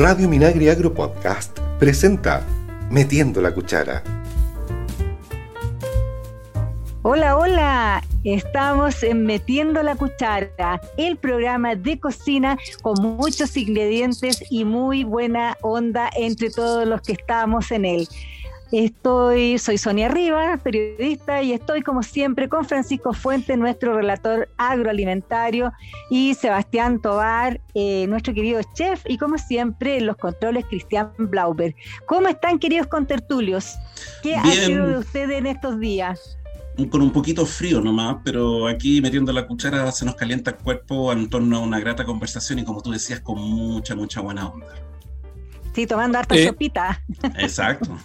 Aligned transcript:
Radio 0.00 0.30
Minagri 0.30 0.70
Agro 0.70 0.94
Podcast 0.94 1.60
presenta 1.78 2.42
Metiendo 2.90 3.42
la 3.42 3.52
Cuchara. 3.52 4.02
Hola, 7.02 7.36
hola, 7.36 8.02
estamos 8.24 9.02
en 9.02 9.26
Metiendo 9.26 9.82
la 9.82 9.96
Cuchara, 9.96 10.80
el 10.96 11.18
programa 11.18 11.74
de 11.74 12.00
cocina 12.00 12.56
con 12.80 12.94
muchos 13.18 13.54
ingredientes 13.58 14.42
y 14.48 14.64
muy 14.64 15.04
buena 15.04 15.58
onda 15.60 16.08
entre 16.16 16.48
todos 16.48 16.88
los 16.88 17.02
que 17.02 17.12
estamos 17.12 17.70
en 17.70 17.84
él. 17.84 18.08
Estoy, 18.72 19.58
soy 19.58 19.78
Sonia 19.78 20.08
Rivas, 20.08 20.60
periodista, 20.60 21.42
y 21.42 21.52
estoy 21.52 21.82
como 21.82 22.04
siempre 22.04 22.48
con 22.48 22.64
Francisco 22.64 23.12
Fuente, 23.12 23.56
nuestro 23.56 23.96
relator 23.96 24.48
agroalimentario, 24.58 25.72
y 26.08 26.34
Sebastián 26.34 27.00
Tobar, 27.00 27.60
eh, 27.74 28.06
nuestro 28.06 28.32
querido 28.32 28.60
chef, 28.74 29.02
y 29.08 29.18
como 29.18 29.38
siempre 29.38 30.00
los 30.00 30.16
controles 30.16 30.66
Cristian 30.66 31.10
Blauber. 31.18 31.74
¿Cómo 32.06 32.28
están, 32.28 32.60
queridos 32.60 32.86
contertulios? 32.86 33.74
¿Qué 34.22 34.36
ha 34.36 34.44
sido 34.44 34.86
de 34.86 34.98
ustedes 34.98 35.38
en 35.38 35.46
estos 35.46 35.80
días? 35.80 36.38
Con 36.90 37.02
un 37.02 37.10
poquito 37.10 37.44
frío 37.44 37.80
nomás, 37.80 38.18
pero 38.24 38.68
aquí 38.68 39.00
metiendo 39.00 39.32
la 39.32 39.46
cuchara 39.48 39.90
se 39.90 40.04
nos 40.04 40.14
calienta 40.14 40.52
el 40.52 40.56
cuerpo 40.58 41.12
en 41.12 41.28
torno 41.28 41.56
a 41.56 41.60
una 41.60 41.80
grata 41.80 42.04
conversación 42.04 42.60
y 42.60 42.64
como 42.64 42.80
tú 42.80 42.92
decías, 42.92 43.20
con 43.20 43.38
mucha, 43.38 43.96
mucha 43.96 44.20
buena 44.20 44.48
onda. 44.48 44.89
Sí, 45.74 45.86
tomando 45.86 46.18
harta 46.18 46.34
eh, 46.34 46.48
sopita. 46.48 47.00
Exacto. 47.38 47.96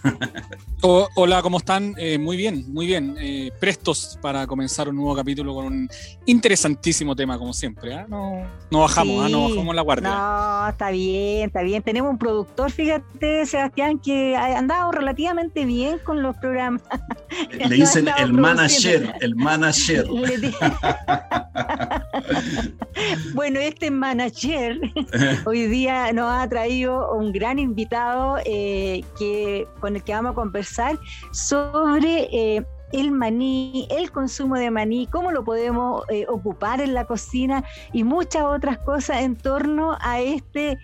hola, 0.82 1.42
¿cómo 1.42 1.58
están? 1.58 1.96
Eh, 1.98 2.20
muy 2.20 2.38
bien, 2.38 2.64
muy 2.72 2.86
bien. 2.86 3.16
Eh, 3.20 3.52
prestos 3.60 4.20
para 4.22 4.46
comenzar 4.46 4.88
un 4.88 4.98
nuevo 4.98 5.16
capítulo 5.16 5.54
con 5.54 5.66
un 5.66 5.90
interesantísimo 6.26 7.16
tema, 7.16 7.40
como 7.40 7.54
siempre. 7.54 7.96
¿ah? 7.96 8.06
No, 8.08 8.46
no, 8.70 8.80
bajamos, 8.82 9.26
¿ah? 9.26 9.30
no 9.30 9.50
bajamos 9.50 9.76
la 9.76 9.82
guardia. 9.82 10.10
No, 10.10 10.70
está 10.70 10.92
bien, 10.92 11.48
está 11.48 11.64
bien. 11.64 11.82
Tenemos 11.82 12.12
un 12.12 12.20
productor, 12.20 12.72
fíjate, 12.72 13.46
Sebastián, 13.48 14.00
que 14.00 14.36
ha 14.36 14.58
andado 14.60 14.92
relativamente 14.92 15.66
bien 15.66 15.98
con 16.00 16.22
los 16.22 16.36
programas. 16.38 16.84
Le 17.52 17.68
dicen 17.76 18.08
el 18.20 18.32
manager, 18.32 19.16
el 19.22 19.36
manager. 19.36 20.06
bueno, 23.34 23.60
este 23.60 23.92
manager 23.92 24.80
hoy 25.46 25.68
día 25.68 26.12
nos 26.14 26.32
ha 26.32 26.48
traído 26.48 27.14
un 27.14 27.32
gran 27.32 27.60
invitado 27.60 28.38
eh, 28.46 29.04
que, 29.18 29.68
con 29.80 29.96
el 29.96 30.04
que 30.04 30.14
vamos 30.14 30.32
a 30.32 30.36
conversar 30.36 31.00
sobre 31.32 32.28
eh, 32.32 32.66
el 32.92 33.12
maní, 33.12 33.88
el 33.90 34.12
consumo 34.12 34.56
de 34.56 34.72
maní, 34.72 35.08
cómo 35.08 35.32
lo 35.32 35.44
podemos 35.44 36.04
eh, 36.10 36.26
ocupar 36.30 36.82
en 36.82 36.94
la 36.94 37.06
cocina 37.06 37.64
y 37.92 38.04
muchas 38.04 38.44
otras 38.44 38.78
cosas 38.80 39.22
en 39.22 39.36
torno 39.36 39.98
a 40.02 40.22
este, 40.22 40.78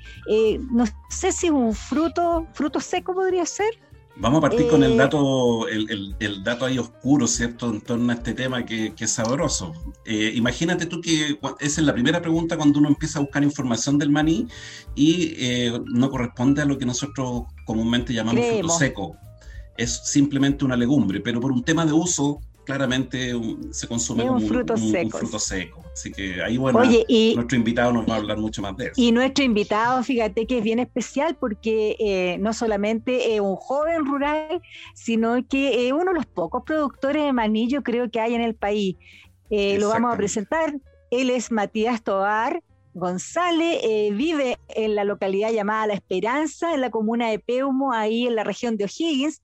no 0.72 0.86
sé 1.10 1.32
si 1.32 1.48
es 1.48 1.54
un 1.54 1.74
fruto, 1.74 2.48
fruto 2.54 2.80
seco 2.80 3.14
podría 3.14 3.46
ser. 3.46 3.70
Vamos 4.18 4.40
a 4.40 4.42
partir 4.42 4.68
con 4.68 4.84
el 4.84 4.98
dato, 4.98 5.68
el, 5.68 6.16
el, 6.20 6.44
dato 6.44 6.66
ahí 6.66 6.78
oscuro, 6.78 7.28
¿cierto? 7.28 7.70
En 7.70 7.82
torno 7.82 8.12
a 8.12 8.16
este 8.16 8.34
tema 8.34 8.66
que, 8.66 8.94
que 8.94 9.06
es 9.06 9.12
sabroso. 9.12 9.74
imagínate 10.06 10.86
tú 10.86 11.02
que 11.02 11.40
esa 11.60 11.82
es 11.82 11.88
la 11.88 11.94
primera 11.94 12.22
pregunta 12.22 12.58
cuando 12.58 12.80
uno 12.80 12.90
empieza 12.90 13.20
a 13.20 13.22
buscar 13.22 13.44
información 13.44 13.98
del 13.98 14.10
maní 14.10 14.48
y 14.96 15.34
eh, 15.38 15.80
no 15.86 16.10
corresponde 16.10 16.62
a 16.62 16.66
lo 16.66 16.78
que 16.78 16.86
nosotros 16.86 17.44
comúnmente 17.66 18.14
llamamos 18.14 18.46
fruto 18.46 18.70
seco. 18.70 19.18
Es 19.78 20.02
simplemente 20.04 20.66
una 20.66 20.76
legumbre, 20.76 21.22
pero 21.22 21.40
por 21.40 21.52
un 21.52 21.64
tema 21.64 21.86
de 21.86 21.94
uso, 21.94 22.42
claramente 22.66 23.34
se 23.72 23.88
consume 23.88 24.26
como 24.26 24.40
un, 24.40 24.48
fruto 24.48 24.78
seco. 24.78 25.84
Así 25.94 26.12
que 26.12 26.42
ahí, 26.42 26.58
bueno, 26.58 26.80
nuestro 26.80 27.58
invitado 27.58 27.92
nos 27.92 28.08
va 28.08 28.16
a 28.16 28.18
hablar 28.18 28.38
mucho 28.38 28.62
más 28.62 28.76
de 28.78 28.86
eso. 28.86 28.94
Y 28.96 29.12
nuestro 29.12 29.44
invitado, 29.44 30.04
fíjate 30.04 30.46
que 30.48 30.60
es 30.60 30.64
bien 30.64 30.80
especial 30.80 31.36
porque 31.40 31.96
eh, 32.00 32.38
no 32.40 32.54
solamente 32.54 33.36
es 33.36 33.42
un 33.42 33.56
joven 33.56 34.06
rural, 34.06 34.62
sino 34.94 35.46
que 35.48 35.88
es 35.88 35.94
uno 35.94 36.06
de 36.06 36.14
los 36.14 36.26
pocos 36.26 36.64
productores 36.66 37.24
de 37.24 37.34
maní, 37.34 37.68
yo 37.68 37.84
creo 37.84 38.10
que 38.10 38.20
hay 38.20 38.36
en 38.36 38.42
el 38.42 38.56
país. 38.56 38.96
Eh, 39.50 39.78
lo 39.80 39.90
vamos 39.90 40.14
a 40.14 40.18
presentar. 40.18 40.74
Él 41.10 41.30
es 41.30 41.52
Matías 41.52 42.04
Tobar, 42.04 42.64
González 42.94 43.80
eh, 43.84 44.12
vive 44.12 44.58
en 44.70 44.96
la 44.96 45.04
localidad 45.04 45.52
llamada 45.52 45.88
La 45.88 45.94
Esperanza, 45.94 46.74
en 46.74 46.82
la 46.82 46.90
comuna 46.90 47.30
de 47.30 47.40
Peumo, 47.40 47.94
ahí 47.94 48.28
en 48.28 48.36
la 48.36 48.44
región 48.44 48.78
de 48.78 48.86
O'Higgins, 48.86 49.42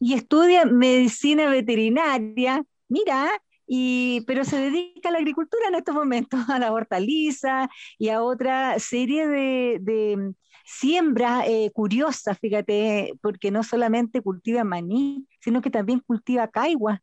y 0.00 0.14
estudia 0.14 0.64
medicina 0.64 1.48
veterinaria, 1.50 2.64
mira, 2.88 3.30
y, 3.66 4.22
pero 4.26 4.44
se 4.44 4.58
dedica 4.58 5.10
a 5.10 5.12
la 5.12 5.18
agricultura 5.18 5.68
en 5.68 5.74
estos 5.74 5.94
momentos, 5.94 6.40
a 6.48 6.58
la 6.58 6.72
hortaliza 6.72 7.68
y 7.98 8.08
a 8.08 8.22
otra 8.22 8.78
serie 8.78 9.28
de, 9.28 9.78
de 9.80 10.32
siembras 10.64 11.44
eh, 11.46 11.70
curiosas, 11.72 12.38
fíjate, 12.38 13.14
porque 13.20 13.50
no 13.50 13.62
solamente 13.62 14.22
cultiva 14.22 14.64
maní, 14.64 15.26
sino 15.40 15.60
que 15.60 15.70
también 15.70 16.00
cultiva 16.00 16.48
caigua. 16.48 17.02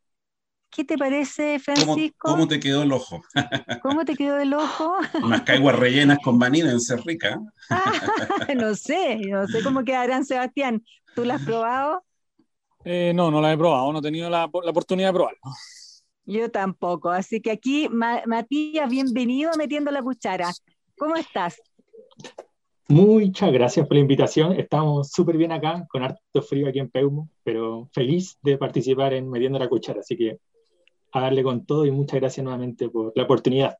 ¿Qué 0.70 0.84
te 0.84 0.98
parece, 0.98 1.58
Francisco? 1.60 2.32
¿Cómo, 2.32 2.48
te 2.48 2.60
quedó 2.60 2.84
el 2.84 2.92
ojo? 2.92 3.22
¿Cómo 3.82 4.04
te 4.04 4.14
quedó 4.16 4.38
el 4.40 4.54
ojo? 4.54 4.94
Unas 5.24 5.44
caiguas 5.44 5.80
rellenas 5.80 6.18
con 6.22 6.38
maní 6.38 6.64
deben 6.64 6.82
ser 6.82 7.00
ricas. 7.06 7.38
no 8.58 8.76
sé, 8.76 9.18
no 9.20 9.48
sé 9.48 9.64
cómo 9.64 9.86
quedarán, 9.86 10.26
Sebastián. 10.26 10.84
¿Tú 11.16 11.24
las 11.24 11.40
has 11.40 11.46
probado? 11.46 12.04
Eh, 12.88 13.14
no, 13.16 13.32
no 13.32 13.42
la 13.42 13.52
he 13.52 13.58
probado, 13.58 13.92
no 13.92 13.98
he 13.98 14.02
tenido 14.04 14.30
la, 14.30 14.46
oportunidad 14.46 15.10
de 15.10 15.14
probarlo. 15.14 15.40
Yo 16.24 16.52
tampoco, 16.52 17.10
así 17.10 17.42
que 17.42 17.50
aquí, 17.50 17.90
Matías, 17.90 18.88
bienvenido 18.88 19.52
Metiendo 19.58 19.90
la 19.90 20.04
Cuchara. 20.04 20.52
¿Cómo 20.96 21.16
estás? 21.16 21.60
Muchas 22.88 23.52
gracias 23.52 23.88
por 23.88 23.96
la 23.96 24.02
invitación. 24.02 24.54
Estamos 24.54 25.10
súper 25.10 25.36
bien 25.36 25.52
acá, 25.52 25.88
con 25.90 26.04
harto 26.04 26.42
frío 26.44 26.70
aquí 26.70 26.78
en 26.78 26.92
Peumo, 26.92 27.28
pero 27.44 27.90
feliz 27.92 28.38
de 28.44 28.60
participar 28.60 29.14
en 29.14 29.32
Metiendo 29.32 29.58
la 29.58 29.68
Cuchara. 29.68 30.02
Así 30.02 30.16
que 30.16 30.38
a 31.12 31.22
darle 31.22 31.42
con 31.42 31.66
todo 31.66 31.88
y 31.88 31.92
muchas 31.92 32.20
gracias 32.20 32.44
nuevamente 32.44 32.88
por 32.90 33.14
la 33.16 33.24
oportunidad. 33.24 33.76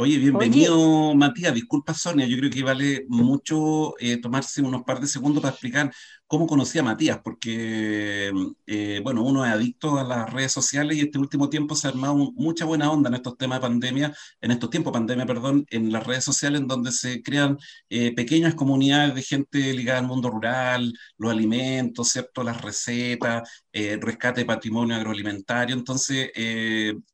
Oye, 0.00 0.16
bienvenido 0.16 1.12
Matías, 1.16 1.52
disculpa 1.52 1.92
Sonia, 1.92 2.24
yo 2.24 2.38
creo 2.38 2.50
que 2.50 2.62
vale 2.62 3.04
mucho 3.08 3.98
eh, 3.98 4.18
tomarse 4.18 4.62
unos 4.62 4.84
par 4.84 5.00
de 5.00 5.08
segundos 5.08 5.42
para 5.42 5.50
explicar 5.50 5.92
cómo 6.28 6.46
conocí 6.46 6.78
a 6.78 6.82
Matías, 6.82 7.20
porque, 7.24 8.30
eh, 8.66 9.00
bueno, 9.02 9.22
uno 9.22 9.46
es 9.46 9.50
adicto 9.50 9.98
a 9.98 10.04
las 10.04 10.30
redes 10.30 10.52
sociales 10.52 10.96
y 10.96 11.00
este 11.00 11.18
último 11.18 11.48
tiempo 11.48 11.74
se 11.74 11.88
ha 11.88 11.90
armado 11.90 12.14
mucha 12.34 12.66
buena 12.66 12.90
onda 12.92 13.08
en 13.08 13.14
estos 13.14 13.38
temas 13.38 13.58
de 13.58 13.62
pandemia, 13.62 14.14
en 14.42 14.50
estos 14.50 14.68
tiempos 14.68 14.92
de 14.92 14.98
pandemia, 14.98 15.26
perdón, 15.26 15.66
en 15.70 15.90
las 15.90 16.06
redes 16.06 16.24
sociales 16.24 16.60
en 16.60 16.68
donde 16.68 16.92
se 16.92 17.22
crean 17.22 17.56
eh, 17.88 18.14
pequeñas 18.14 18.54
comunidades 18.54 19.14
de 19.14 19.22
gente 19.22 19.72
ligada 19.72 20.00
al 20.00 20.06
mundo 20.06 20.28
rural, 20.28 20.92
los 21.16 21.32
alimentos, 21.32 22.08
¿cierto? 22.08 22.42
Las 22.44 22.60
recetas, 22.60 23.64
eh, 23.72 23.98
rescate 24.00 24.42
de 24.42 24.46
patrimonio 24.46 24.96
agroalimentario. 24.96 25.74
Entonces, 25.74 26.30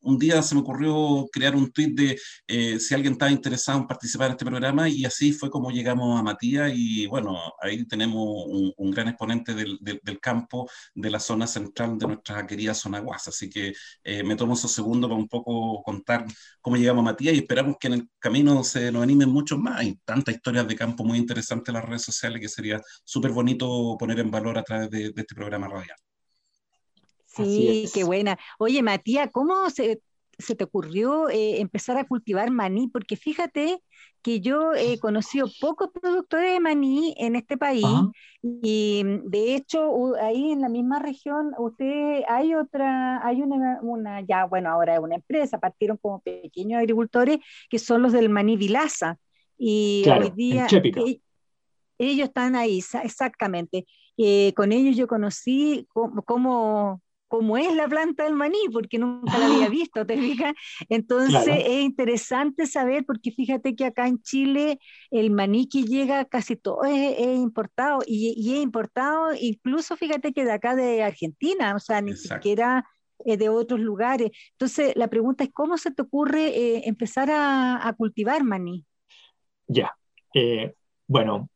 un 0.01 0.19
día 0.19 0.41
se 0.41 0.55
me 0.55 0.61
ocurrió 0.61 1.25
crear 1.31 1.55
un 1.55 1.71
tweet 1.71 1.93
de 1.93 2.79
si 2.79 2.93
alguien 2.93 3.13
estaba 3.13 3.31
interesado 3.31 3.79
en 3.79 3.87
participar 3.87 4.27
en 4.27 4.31
este 4.33 4.45
programa 4.45 4.89
y 4.89 5.05
así 5.05 5.31
fue 5.31 5.49
como 5.49 5.71
llegamos 5.71 6.19
a 6.19 6.23
Matías 6.23 6.71
y 6.75 7.05
bueno, 7.07 7.37
ahí 7.61 7.85
tenemos 7.85 8.45
un, 8.47 8.73
un 8.75 8.91
gran 8.91 9.04
exponente 9.09 9.53
del, 9.53 9.77
del, 9.81 10.19
campo 10.19 10.69
de 10.93 11.09
la 11.09 11.19
zona 11.19 11.47
central 11.47 11.97
de 11.97 12.07
nuestra 12.07 12.45
querida 12.47 12.73
zona 12.73 12.99
Guasa. 12.99 13.29
Así 13.29 13.49
que 13.49 13.73
eh, 14.03 14.23
me 14.23 14.35
tomo 14.35 14.53
esos 14.53 14.71
segundos 14.71 15.09
para 15.09 15.19
un 15.19 15.27
poco 15.27 15.83
contar 15.83 16.25
cómo 16.61 16.77
llegamos 16.77 17.01
a 17.01 17.11
Matías 17.11 17.35
y 17.35 17.39
esperamos 17.39 17.77
que 17.79 17.87
en 17.87 17.93
el 17.93 18.09
camino 18.19 18.63
se 18.63 18.91
nos 18.91 19.03
animen 19.03 19.29
muchos 19.29 19.59
más. 19.59 19.79
Hay 19.79 19.99
tantas 20.05 20.35
historias 20.35 20.67
de 20.67 20.75
campo 20.75 21.03
muy 21.03 21.17
interesantes 21.17 21.69
en 21.69 21.75
las 21.75 21.85
redes 21.85 22.03
sociales 22.03 22.41
que 22.41 22.49
sería 22.49 22.81
súper 23.03 23.31
bonito 23.31 23.95
poner 23.99 24.19
en 24.19 24.31
valor 24.31 24.57
a 24.57 24.63
través 24.63 24.89
de, 24.89 25.13
este 25.15 25.35
programa 25.35 25.67
radial. 25.67 25.97
Sí, 27.25 27.89
qué 27.93 28.03
buena. 28.03 28.37
Oye, 28.59 28.81
Matías, 28.81 29.29
¿cómo 29.31 29.69
se, 29.69 30.01
se 30.37 30.55
te 30.55 30.63
ocurrió 30.63 31.29
eh, 31.29 31.61
empezar 31.61 31.97
a 31.97 32.05
cultivar 32.05 32.51
maní? 32.51 32.87
Porque 32.87 33.15
fíjate 33.15 33.81
que 34.21 34.39
yo 34.39 34.73
he 34.73 34.97
conocido 34.99 35.47
pocos 35.61 35.89
productores 35.89 36.51
de 36.51 36.59
maní 36.59 37.13
en 37.17 37.35
este 37.35 37.57
país 37.57 37.85
y 38.41 39.03
de 39.25 39.55
hecho 39.55 40.15
ahí 40.15 40.51
en 40.51 40.61
la 40.61 40.69
misma 40.69 40.97
región 40.97 41.51
usted 41.59 42.23
hay 42.27 42.55
otra, 42.55 43.25
hay 43.25 43.41
una, 43.43 43.79
una, 43.83 44.21
ya 44.21 44.45
bueno, 44.45 44.71
ahora 44.71 44.95
es 44.95 44.99
una 44.99 45.15
empresa, 45.15 45.59
partieron 45.59 45.97
como 45.97 46.21
pequeños 46.21 46.79
agricultores 46.79 47.37
que 47.69 47.77
son 47.77 48.01
los 48.01 48.13
del 48.13 48.29
maní 48.29 48.57
Vilaza 48.57 49.19
y 49.57 50.03
hoy 50.09 50.31
día 50.35 50.67
e, 50.71 51.21
ellos 51.97 52.27
están 52.27 52.55
ahí, 52.55 52.81
exactamente. 53.03 53.85
Eh, 54.17 54.53
con 54.55 54.71
ellos 54.71 54.97
yo 54.97 55.07
conocí 55.07 55.87
cómo, 55.93 56.23
cómo 56.23 57.01
es 57.57 57.75
la 57.75 57.87
planta 57.87 58.23
del 58.23 58.33
maní, 58.33 58.57
porque 58.71 58.97
nunca 58.97 59.37
la 59.37 59.47
había 59.47 59.69
visto, 59.69 60.05
¿te 60.05 60.17
fijas? 60.17 60.53
Entonces 60.89 61.47
es 61.47 61.83
interesante 61.83 62.67
saber, 62.67 63.05
porque 63.05 63.31
fíjate 63.31 63.75
que 63.75 63.85
acá 63.85 64.07
en 64.07 64.21
Chile 64.21 64.79
el 65.11 65.31
maní 65.31 65.67
que 65.67 65.83
llega 65.83 66.25
casi 66.25 66.55
todo 66.55 66.83
es, 66.83 67.19
importado, 67.37 67.99
y, 68.05 68.53
es 68.53 68.61
importado 68.61 69.33
incluso, 69.39 69.95
fíjate 69.97 70.33
que 70.33 70.45
de 70.45 70.51
acá 70.51 70.75
de 70.75 71.03
Argentina, 71.03 71.75
o 71.75 71.79
sea, 71.79 72.01
ni 72.01 72.15
siquiera 72.15 72.85
eh, 73.23 73.37
de 73.37 73.49
otros 73.49 73.79
lugares. 73.79 74.31
Entonces 74.51 74.93
la 74.95 75.07
pregunta 75.07 75.43
es, 75.43 75.51
¿cómo 75.53 75.77
se 75.77 75.91
te 75.91 76.01
ocurre 76.01 76.47
eh, 76.47 76.81
empezar 76.85 77.29
a, 77.31 77.93
cultivar 77.97 78.43
maní? 78.43 78.85
Ya, 79.67 79.95
eh, 80.33 80.73
bueno, 81.07 81.49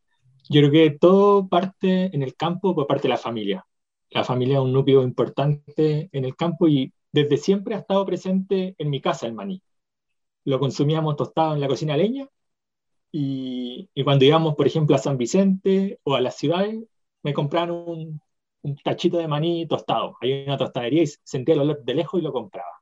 Yo 0.49 0.61
creo 0.61 0.71
que 0.71 0.97
todo 0.97 1.47
parte 1.47 2.15
en 2.15 2.23
el 2.23 2.35
campo 2.35 2.73
por 2.73 2.87
parte 2.87 3.03
de 3.03 3.09
la 3.09 3.17
familia. 3.17 3.65
La 4.11 4.23
familia 4.23 4.55
es 4.55 4.61
un 4.61 4.73
núcleo 4.73 5.03
importante 5.03 6.09
en 6.11 6.25
el 6.25 6.35
campo 6.35 6.67
y 6.67 6.93
desde 7.11 7.37
siempre 7.37 7.75
ha 7.75 7.79
estado 7.79 8.05
presente 8.05 8.75
en 8.77 8.89
mi 8.89 9.01
casa 9.01 9.27
el 9.27 9.33
maní. 9.33 9.61
Lo 10.45 10.59
consumíamos 10.59 11.15
tostado 11.15 11.53
en 11.53 11.61
la 11.61 11.67
cocina 11.67 11.97
leña 11.97 12.27
y, 13.11 13.89
cuando 14.03 14.25
íbamos, 14.25 14.55
por 14.55 14.67
ejemplo, 14.67 14.95
a 14.95 14.99
San 14.99 15.17
Vicente 15.17 15.99
o 16.03 16.15
a 16.15 16.21
las 16.21 16.37
ciudades, 16.37 16.83
me 17.23 17.33
compraban 17.33 17.71
un, 17.71 18.21
un 18.61 18.75
tachito 18.77 19.17
de 19.17 19.27
maní 19.27 19.67
tostado. 19.67 20.17
Hay 20.21 20.43
una 20.43 20.57
tostadería 20.57 21.03
y 21.03 21.07
sentía 21.23 21.55
el 21.55 21.61
olor 21.61 21.83
de 21.83 21.93
lejos 21.95 22.19
y 22.19 22.23
lo 22.23 22.31
compraba. 22.31 22.81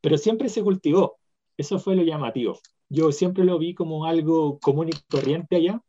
Pero 0.00 0.18
siempre 0.18 0.48
se 0.48 0.62
cultivó. 0.62 1.18
Eso 1.56 1.78
fue 1.78 1.96
lo 1.96 2.02
llamativo. 2.02 2.58
Yo 2.88 3.12
siempre 3.12 3.44
lo 3.44 3.58
vi 3.58 3.74
como 3.74 4.04
algo 4.06 4.58
común 4.58 4.88
y 4.88 4.92
corriente 5.10 5.56
allá. 5.56 5.80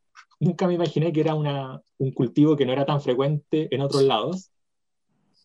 Nunca 0.43 0.67
me 0.67 0.73
imaginé 0.73 1.13
que 1.13 1.21
era 1.21 1.35
una, 1.35 1.81
un 1.97 2.11
cultivo 2.11 2.55
que 2.55 2.65
no 2.65 2.73
era 2.73 2.85
tan 2.85 3.01
frecuente 3.01 3.73
en 3.73 3.81
otros 3.81 4.03
lados. 4.03 4.51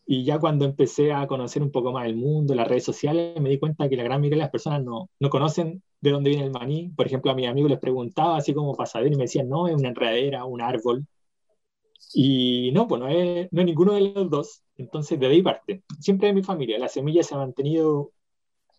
Y 0.07 0.25
ya 0.25 0.39
cuando 0.39 0.65
empecé 0.65 1.13
a 1.13 1.27
conocer 1.27 1.63
un 1.63 1.71
poco 1.71 1.93
más 1.93 2.07
el 2.07 2.17
mundo, 2.17 2.55
las 2.55 2.67
redes 2.67 2.85
sociales, 2.85 3.41
me 3.41 3.51
di 3.51 3.59
cuenta 3.59 3.89
que 3.89 3.97
la 3.97 4.03
gran 4.03 4.21
mayoría 4.21 4.39
de 4.39 4.43
las 4.45 4.51
personas 4.51 4.83
no, 4.83 5.11
no 5.21 5.31
conocen 5.31 5.83
de 6.01 6.11
dónde 6.11 6.31
viene 6.31 6.47
el 6.47 6.51
maní. 6.51 6.89
Por 6.97 7.07
ejemplo, 7.07 7.31
a 7.31 7.35
mis 7.35 7.47
amigos 7.47 7.71
les 7.71 7.79
preguntaba 7.79 8.39
así 8.39 8.55
como 8.55 8.75
para 8.75 8.87
saber 8.89 9.13
y 9.13 9.17
me 9.17 9.25
decían, 9.25 9.49
no, 9.49 9.69
es 9.69 9.75
una 9.77 9.91
enredadera, 9.91 10.45
un 10.47 10.63
árbol. 10.63 11.07
Y 12.15 12.71
no, 12.73 12.89
pues 12.89 13.01
no 13.01 13.09
es, 13.09 13.49
no 13.53 13.61
es 13.61 13.67
ninguno 13.67 13.93
de 13.93 14.01
los 14.01 14.31
dos. 14.31 14.63
Entonces, 14.77 15.21
de 15.21 15.27
ahí 15.27 15.43
parte. 15.43 15.83
Siempre 16.01 16.29
en 16.31 16.37
mi 16.37 16.43
familia, 16.43 16.79
la 16.79 16.89
semilla 16.89 17.23
se 17.23 17.35
ha 17.35 17.39
mantenido 17.39 18.13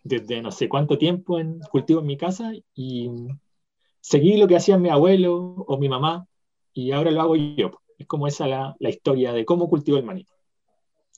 desde 0.04 0.42
no 0.42 0.52
sé 0.52 0.68
cuánto 0.68 0.98
tiempo 0.98 1.40
en 1.40 1.60
cultivo 1.72 2.00
en 2.00 2.08
mi 2.08 2.18
casa 2.18 2.52
y 2.74 3.10
seguí 4.02 4.38
lo 4.38 4.48
que 4.48 4.56
hacían 4.56 4.82
mi 4.82 4.90
abuelo 4.90 5.36
o 5.68 5.78
mi 5.78 5.90
mamá 5.90 6.26
y 6.74 6.92
ahora 6.92 7.12
lo 7.12 7.22
hago 7.22 7.36
yo. 7.36 7.72
Es 7.98 8.08
como 8.08 8.28
esa 8.28 8.48
la, 8.48 8.76
la 8.80 8.90
historia 8.90 9.34
de 9.34 9.46
cómo 9.46 9.70
cultivo 9.70 9.98
el 9.98 10.06
maní. 10.06 10.26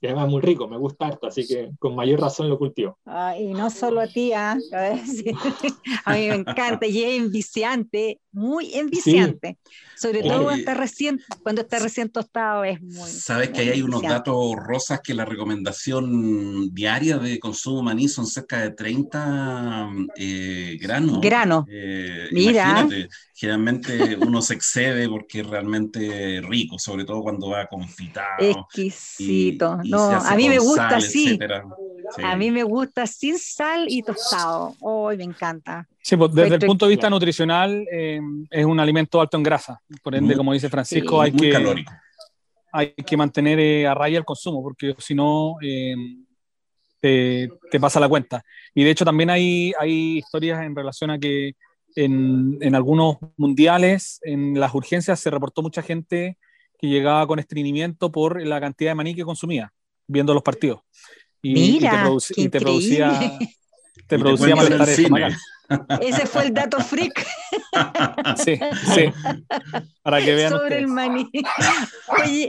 Y 0.04 0.08
además 0.08 0.26
es 0.26 0.32
muy 0.32 0.42
rico, 0.42 0.68
me 0.68 0.78
gusta 0.78 1.06
harto, 1.06 1.28
así 1.28 1.48
que 1.48 1.70
con 1.78 1.96
mayor 1.96 2.20
razón 2.20 2.50
lo 2.50 2.58
cultivo. 2.58 2.98
Ah, 3.06 3.36
y 3.38 3.54
no 3.54 3.70
solo 3.70 4.02
a 4.02 4.08
ti, 4.08 4.34
¿ah? 4.34 4.58
a 6.06 6.14
mí 6.16 6.28
me 6.28 6.36
encanta 6.36 6.88
y 6.88 7.04
es 7.04 7.22
enviciante, 7.22 8.20
muy 8.32 8.74
enviciante. 8.74 9.60
Sobre 9.96 10.24
todo 10.24 10.46
cuando 10.46 10.54
está, 10.54 10.74
recién, 10.74 11.22
cuando 11.44 11.62
está 11.62 11.78
recién 11.78 12.10
tostado 12.10 12.64
es 12.64 12.82
muy... 12.82 13.08
Sabes 13.08 13.50
que 13.50 13.62
ahí 13.62 13.70
hay 13.70 13.82
unos 13.84 14.02
datos 14.02 14.56
rosas 14.56 15.00
que 15.04 15.14
la 15.14 15.26
recomendación 15.26 16.74
diaria 16.74 17.20
de 17.20 17.38
consumo 17.38 17.78
de 17.78 17.84
maní 17.84 18.08
son 18.08 18.26
cerca 18.26 18.62
de 18.62 18.72
30 18.72 19.90
eh, 20.16 20.80
granos. 20.82 21.22
Grano. 21.22 21.66
Eh, 21.70 22.30
Mira. 22.32 22.88
generalmente 23.36 24.18
uno 24.20 24.42
se 24.42 24.56
excede 24.56 25.08
porque 25.08 25.42
es 25.42 25.48
realmente 25.48 26.42
rico, 26.42 26.80
sobre 26.80 27.06
todo 27.06 27.22
cuando 27.22 27.50
va 27.50 27.68
confitado. 27.68 28.40
Exquisito. 28.40 29.78
No, 29.92 30.10
a 30.12 30.36
mí 30.36 30.50
me 30.50 30.60
gusta 30.60 30.96
así. 30.98 31.40
A 32.24 32.36
mí 32.36 32.52
me 32.52 32.64
gusta 32.64 33.08
sin 33.08 33.38
sal 33.38 33.86
y 33.88 34.02
tostado. 34.02 34.76
Hoy 34.82 35.18
me 35.18 35.24
encanta. 35.24 35.88
Sí, 36.02 36.18
pues 36.18 36.34
desde 36.34 36.56
el 36.56 36.66
punto 36.66 36.86
de 36.86 36.92
vista 36.92 37.10
nutricional 37.10 37.88
eh, 37.92 38.20
es 38.50 38.66
un 38.66 38.80
alimento 38.80 39.22
alto 39.22 39.38
en 39.38 39.44
grasa. 39.44 39.82
Por 40.04 40.16
ende, 40.16 40.36
como 40.36 40.54
dice 40.54 40.70
Francisco, 40.70 41.22
hay, 41.22 41.32
que, 41.32 41.86
hay 42.72 42.94
que 42.94 43.18
mantener 43.18 43.60
eh, 43.60 43.88
a 43.88 43.94
raya 43.94 44.18
el 44.18 44.26
consumo, 44.26 44.62
porque 44.62 44.96
si 44.98 45.16
no 45.16 45.56
eh, 45.62 45.96
te, 47.00 47.50
te, 47.70 47.80
pasa 47.80 48.00
la 48.00 48.10
cuenta. 48.10 48.44
Y 48.74 48.84
de 48.84 48.92
hecho 48.92 49.06
también 49.06 49.30
hay, 49.30 49.74
hay 49.80 50.18
historias 50.18 50.64
en 50.64 50.76
relación 50.76 51.12
a 51.12 51.20
que 51.20 51.54
en, 51.96 52.58
en, 52.62 52.76
algunos 52.76 53.18
mundiales, 53.38 54.20
en 54.24 54.60
las 54.60 54.74
urgencias, 54.74 55.20
se 55.20 55.30
reportó 55.30 55.62
mucha 55.62 55.82
gente 55.82 56.38
que 56.80 56.88
llegaba 56.88 57.28
con 57.28 57.38
estreñimiento 57.38 58.12
por 58.12 58.42
la 58.46 58.60
cantidad 58.60 58.92
de 58.92 58.96
maní 58.96 59.14
que 59.14 59.24
consumía 59.24 59.72
viendo 60.12 60.34
los 60.34 60.44
partidos. 60.44 60.82
Y, 61.42 61.54
Mira, 61.54 62.08
y 62.36 62.50
te, 62.50 62.60
producía, 62.60 63.40
te 64.08 64.20
producía 64.20 64.56
malestar 64.56 64.90
estomacal. 64.90 65.38
Ese 66.02 66.26
fue 66.26 66.48
el 66.48 66.54
dato 66.54 66.80
freak. 66.80 67.26
Sí, 68.38 68.60
sí. 68.94 69.06
Para 70.04 70.20
que 70.20 70.36
vean. 70.36 70.52
Sobre 70.52 70.80
el 70.80 70.88
maní. 70.88 71.30
Oye, 72.08 72.48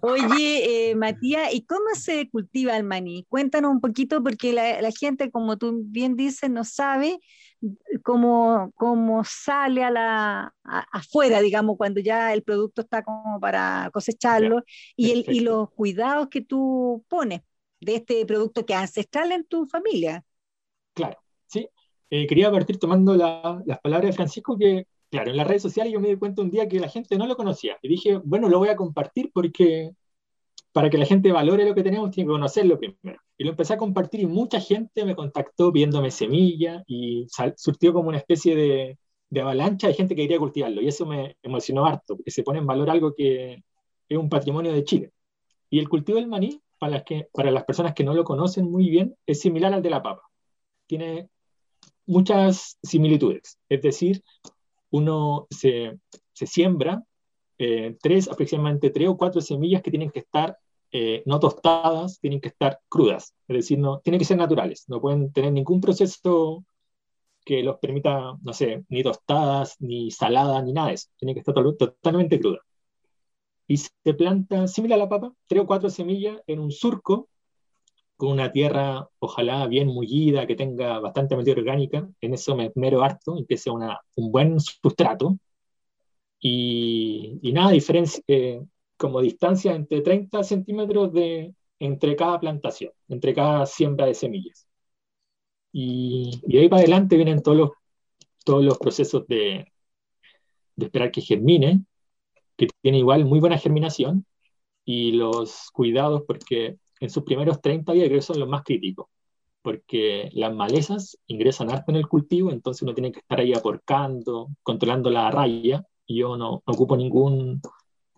oye 0.00 0.90
eh, 0.90 0.94
Matías, 0.94 1.52
¿y 1.54 1.64
cómo 1.64 1.94
se 1.94 2.28
cultiva 2.30 2.76
el 2.76 2.84
maní? 2.84 3.24
Cuéntanos 3.28 3.70
un 3.70 3.80
poquito, 3.80 4.22
porque 4.22 4.52
la, 4.52 4.80
la 4.82 4.90
gente, 4.90 5.30
como 5.30 5.56
tú 5.56 5.82
bien 5.84 6.16
dices, 6.16 6.50
no 6.50 6.64
sabe 6.64 7.18
cómo, 8.02 8.72
cómo 8.74 9.22
sale 9.24 9.84
a 9.84 9.90
la, 9.90 10.54
afuera, 10.92 11.40
digamos, 11.40 11.76
cuando 11.76 12.00
ya 12.00 12.32
el 12.32 12.42
producto 12.42 12.82
está 12.82 13.02
como 13.02 13.40
para 13.40 13.90
cosecharlo, 13.92 14.62
y, 14.96 15.10
el, 15.12 15.24
y 15.28 15.40
los 15.40 15.70
cuidados 15.70 16.28
que 16.28 16.42
tú 16.42 17.04
pones 17.08 17.40
de 17.80 17.96
este 17.96 18.24
producto 18.26 18.64
que 18.64 18.74
es 18.74 18.80
ancestral 18.80 19.32
en 19.32 19.44
tu 19.44 19.66
familia. 19.66 20.24
Claro. 20.94 21.18
Eh, 22.10 22.26
quería 22.26 22.50
partir 22.50 22.78
tomando 22.78 23.16
las 23.16 23.80
palabras 23.80 24.10
de 24.10 24.12
Francisco, 24.12 24.56
que, 24.56 24.86
claro, 25.10 25.30
en 25.30 25.36
las 25.36 25.46
redes 25.46 25.62
sociales 25.62 25.92
yo 25.92 26.00
me 26.00 26.08
di 26.08 26.16
cuenta 26.16 26.42
un 26.42 26.50
día 26.50 26.68
que 26.68 26.80
la 26.80 26.88
gente 26.88 27.18
no 27.18 27.26
lo 27.26 27.36
conocía. 27.36 27.76
Y 27.82 27.88
dije, 27.88 28.20
bueno, 28.24 28.48
lo 28.48 28.58
voy 28.58 28.68
a 28.68 28.76
compartir 28.76 29.30
porque 29.32 29.92
para 30.76 30.90
que 30.90 30.98
la 30.98 31.06
gente 31.06 31.32
valore 31.32 31.66
lo 31.66 31.74
que 31.74 31.82
tenemos, 31.82 32.10
tiene 32.10 32.28
que 32.28 32.32
conocerlo 32.32 32.78
primero. 32.78 33.18
Y 33.38 33.44
lo 33.44 33.50
empecé 33.50 33.72
a 33.72 33.78
compartir 33.78 34.20
y 34.20 34.26
mucha 34.26 34.60
gente 34.60 35.06
me 35.06 35.16
contactó 35.16 35.72
viéndome 35.72 36.10
semilla 36.10 36.82
y 36.86 37.26
surtió 37.56 37.94
como 37.94 38.10
una 38.10 38.18
especie 38.18 38.54
de, 38.54 38.98
de, 39.30 39.40
avalancha 39.40 39.88
de 39.88 39.94
gente 39.94 40.14
que 40.14 40.22
quería 40.22 40.38
cultivarlo. 40.38 40.82
Y 40.82 40.88
eso 40.88 41.06
me 41.06 41.36
emocionó 41.42 41.86
harto, 41.86 42.16
porque 42.16 42.30
se 42.30 42.42
pone 42.42 42.58
en 42.58 42.66
valor 42.66 42.90
algo 42.90 43.14
que 43.14 43.62
es 44.06 44.18
un 44.18 44.28
patrimonio 44.28 44.70
de 44.72 44.84
Chile. 44.84 45.12
Y 45.70 45.78
el 45.78 45.88
cultivo 45.88 46.18
del 46.18 46.28
maní, 46.28 46.60
para 46.78 46.92
las, 46.92 47.04
que, 47.04 47.28
para 47.32 47.50
las 47.50 47.64
personas 47.64 47.94
que 47.94 48.04
no 48.04 48.12
lo 48.12 48.24
conocen 48.24 48.70
muy 48.70 48.90
bien, 48.90 49.16
es 49.26 49.40
similar 49.40 49.72
al 49.72 49.82
de 49.82 49.88
la 49.88 50.02
papa. 50.02 50.22
Tiene 50.86 51.30
muchas 52.06 52.78
similitudes. 52.82 53.58
Es 53.68 53.82
decir, 53.82 54.22
uno 54.90 55.46
se, 55.50 55.98
siembra 56.32 57.02
eh, 57.58 57.96
tres, 58.00 58.28
aproximadamente 58.28 58.90
tres 58.90 59.08
o 59.08 59.16
cuatro 59.16 59.40
semillas 59.40 59.82
que 59.82 59.90
tienen 59.90 60.10
que 60.10 60.20
estar 60.20 60.56
eh, 60.92 61.22
no 61.26 61.40
tostadas, 61.40 62.20
tienen 62.20 62.40
que 62.40 62.48
estar 62.48 62.80
crudas. 62.88 63.34
Es 63.48 63.56
decir, 63.56 63.78
no, 63.78 64.00
tienen 64.00 64.18
que 64.18 64.24
ser 64.24 64.38
naturales. 64.38 64.84
No 64.88 65.00
pueden 65.00 65.32
tener 65.32 65.52
ningún 65.52 65.80
proceso 65.80 66.64
que 67.44 67.62
los 67.62 67.78
permita, 67.78 68.34
no 68.42 68.52
sé, 68.52 68.84
ni 68.88 69.02
tostadas, 69.02 69.76
ni 69.80 70.10
saladas, 70.10 70.64
ni 70.64 70.72
nada 70.72 70.90
de. 70.90 71.00
Tienen 71.16 71.34
que 71.34 71.40
estar 71.40 71.54
totalmente 71.54 72.40
crudas. 72.40 72.62
Y 73.68 73.76
se 73.78 74.14
planta, 74.16 74.68
similar 74.68 74.98
a 74.98 75.04
la 75.04 75.08
papa, 75.08 75.32
tres 75.46 75.62
o 75.62 75.66
cuatro 75.66 75.90
semillas 75.90 76.40
en 76.46 76.60
un 76.60 76.70
surco 76.70 77.28
con 78.16 78.30
una 78.30 78.52
tierra 78.52 79.08
ojalá 79.18 79.66
bien 79.66 79.88
mullida, 79.88 80.46
que 80.46 80.56
tenga 80.56 81.00
bastante 81.00 81.36
materia 81.36 81.62
orgánica, 81.62 82.08
en 82.20 82.34
eso 82.34 82.56
me 82.56 82.72
mero 82.74 83.02
harto, 83.02 83.36
y 83.38 83.46
que 83.46 83.56
sea 83.56 83.72
un 83.72 84.32
buen 84.32 84.58
sustrato. 84.60 85.38
Y, 86.40 87.40
nada, 87.52 87.70
diferencia, 87.72 88.22
eh, 88.28 88.62
como 88.96 89.20
distancia 89.20 89.74
entre 89.74 90.00
30 90.02 90.42
centímetros 90.44 91.12
de, 91.12 91.54
entre 91.78 92.16
cada 92.16 92.38
plantación, 92.40 92.92
entre 93.08 93.34
cada 93.34 93.66
siembra 93.66 94.06
de 94.06 94.14
semillas. 94.14 94.66
Y, 95.72 96.40
y 96.46 96.58
ahí 96.58 96.68
para 96.68 96.80
adelante 96.80 97.16
vienen 97.16 97.42
todos 97.42 97.58
los, 97.58 97.70
todos 98.44 98.64
los 98.64 98.78
procesos 98.78 99.26
de, 99.26 99.66
de 100.76 100.86
esperar 100.86 101.10
que 101.10 101.20
germine, 101.20 101.84
que 102.56 102.68
tiene 102.82 102.98
igual 102.98 103.24
muy 103.24 103.40
buena 103.40 103.58
germinación, 103.58 104.26
y 104.84 105.12
los 105.12 105.70
cuidados, 105.72 106.22
porque 106.26 106.78
en 107.00 107.10
sus 107.10 107.22
primeros 107.24 107.60
30 107.60 107.92
días 107.92 108.06
creo 108.06 108.18
que 108.18 108.22
son 108.22 108.40
los 108.40 108.48
más 108.48 108.62
críticos, 108.62 109.08
porque 109.62 110.30
las 110.32 110.54
malezas 110.54 111.18
ingresan 111.26 111.70
harto 111.70 111.90
en 111.90 111.96
el 111.96 112.08
cultivo, 112.08 112.50
entonces 112.50 112.82
uno 112.82 112.94
tiene 112.94 113.12
que 113.12 113.20
estar 113.20 113.40
ahí 113.40 113.52
aporcando, 113.52 114.48
controlando 114.62 115.10
la 115.10 115.30
raya, 115.30 115.84
y 116.06 116.18
yo 116.18 116.36
no, 116.36 116.62
no 116.66 116.72
ocupo 116.72 116.96
ningún 116.96 117.60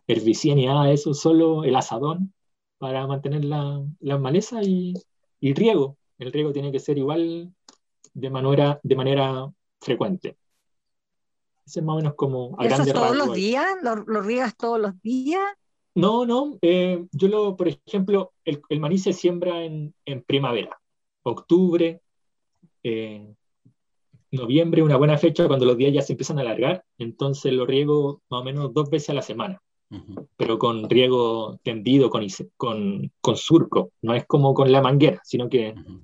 herbicida 0.07 0.55
ni 0.55 0.67
nada 0.67 0.85
de 0.85 0.95
eso, 0.95 1.15
solo 1.15 1.65
el 1.65 1.75
asadón 1.77 2.33
para 2.79 3.07
mantener 3.07 3.45
las 3.45 3.83
la 4.01 4.19
malezas 4.19 4.67
y, 4.67 4.95
y, 5.41 5.55
riego. 5.55 5.97
El 6.19 6.33
riego 6.33 6.53
tiene 6.53 6.73
que 6.73 6.79
ser 6.79 6.99
igual 6.99 7.53
de 8.15 8.31
manera, 8.31 8.81
de 8.83 8.97
manera 8.97 9.51
frecuente. 9.81 10.37
Ese 11.67 11.81
es 11.81 11.85
más 11.85 11.95
o 11.95 11.97
menos 11.99 12.15
como 12.15 12.57
a 12.59 12.67
¿Eso 12.67 12.85
todos 12.93 13.17
los 13.17 13.35
días? 13.35 13.67
¿Lo, 13.83 13.97
¿Lo, 13.97 14.23
riegas 14.23 14.57
todos 14.57 14.81
los 14.81 15.01
días? 15.03 15.45
No, 15.99 16.25
no. 16.25 16.59
Eh, 16.63 17.05
yo 17.11 17.27
lo, 17.27 17.57
por 17.57 17.67
ejemplo, 17.67 18.33
el, 18.45 18.63
el, 18.69 18.79
maní 18.79 18.99
se 18.99 19.13
siembra 19.13 19.65
en, 19.65 19.93
en 20.05 20.23
primavera, 20.23 20.81
octubre, 21.25 22.01
eh, 22.85 23.35
noviembre, 24.31 24.85
una 24.85 24.97
buena 24.97 25.19
fecha 25.19 25.49
cuando 25.49 25.67
los 25.67 25.77
días 25.77 25.93
ya 25.93 26.03
se 26.03 26.13
empiezan 26.13 26.39
a 26.39 26.43
alargar, 26.43 26.85
entonces 26.99 27.53
lo 27.53 27.67
riego 27.67 28.23
más 28.31 28.43
o 28.43 28.45
menos 28.45 28.73
dos 28.73 28.89
veces 28.91 29.11
a 29.11 29.15
la 29.15 29.23
semana, 29.23 29.61
uh 29.91 29.97
-huh. 29.97 30.29
pero 30.37 30.57
con 30.57 30.89
riego 30.89 31.59
tendido, 31.65 32.11
con, 32.11 32.25
con, 32.57 33.11
con, 33.21 33.37
surco, 33.37 33.91
no 34.01 34.15
es 34.15 34.25
como 34.27 34.55
con 34.55 34.71
la 34.71 34.81
manguera, 34.81 35.21
sino 35.25 35.49
que 35.49 35.71
uh 35.71 35.81
-huh. 35.81 36.01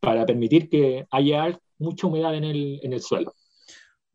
para 0.00 0.26
permitir 0.26 0.68
que 0.68 1.06
haya 1.12 1.56
mucha 1.78 2.08
humedad 2.08 2.34
en 2.34 2.44
el, 2.44 2.80
en 2.82 2.92
el 2.92 3.00
suelo. 3.00 3.32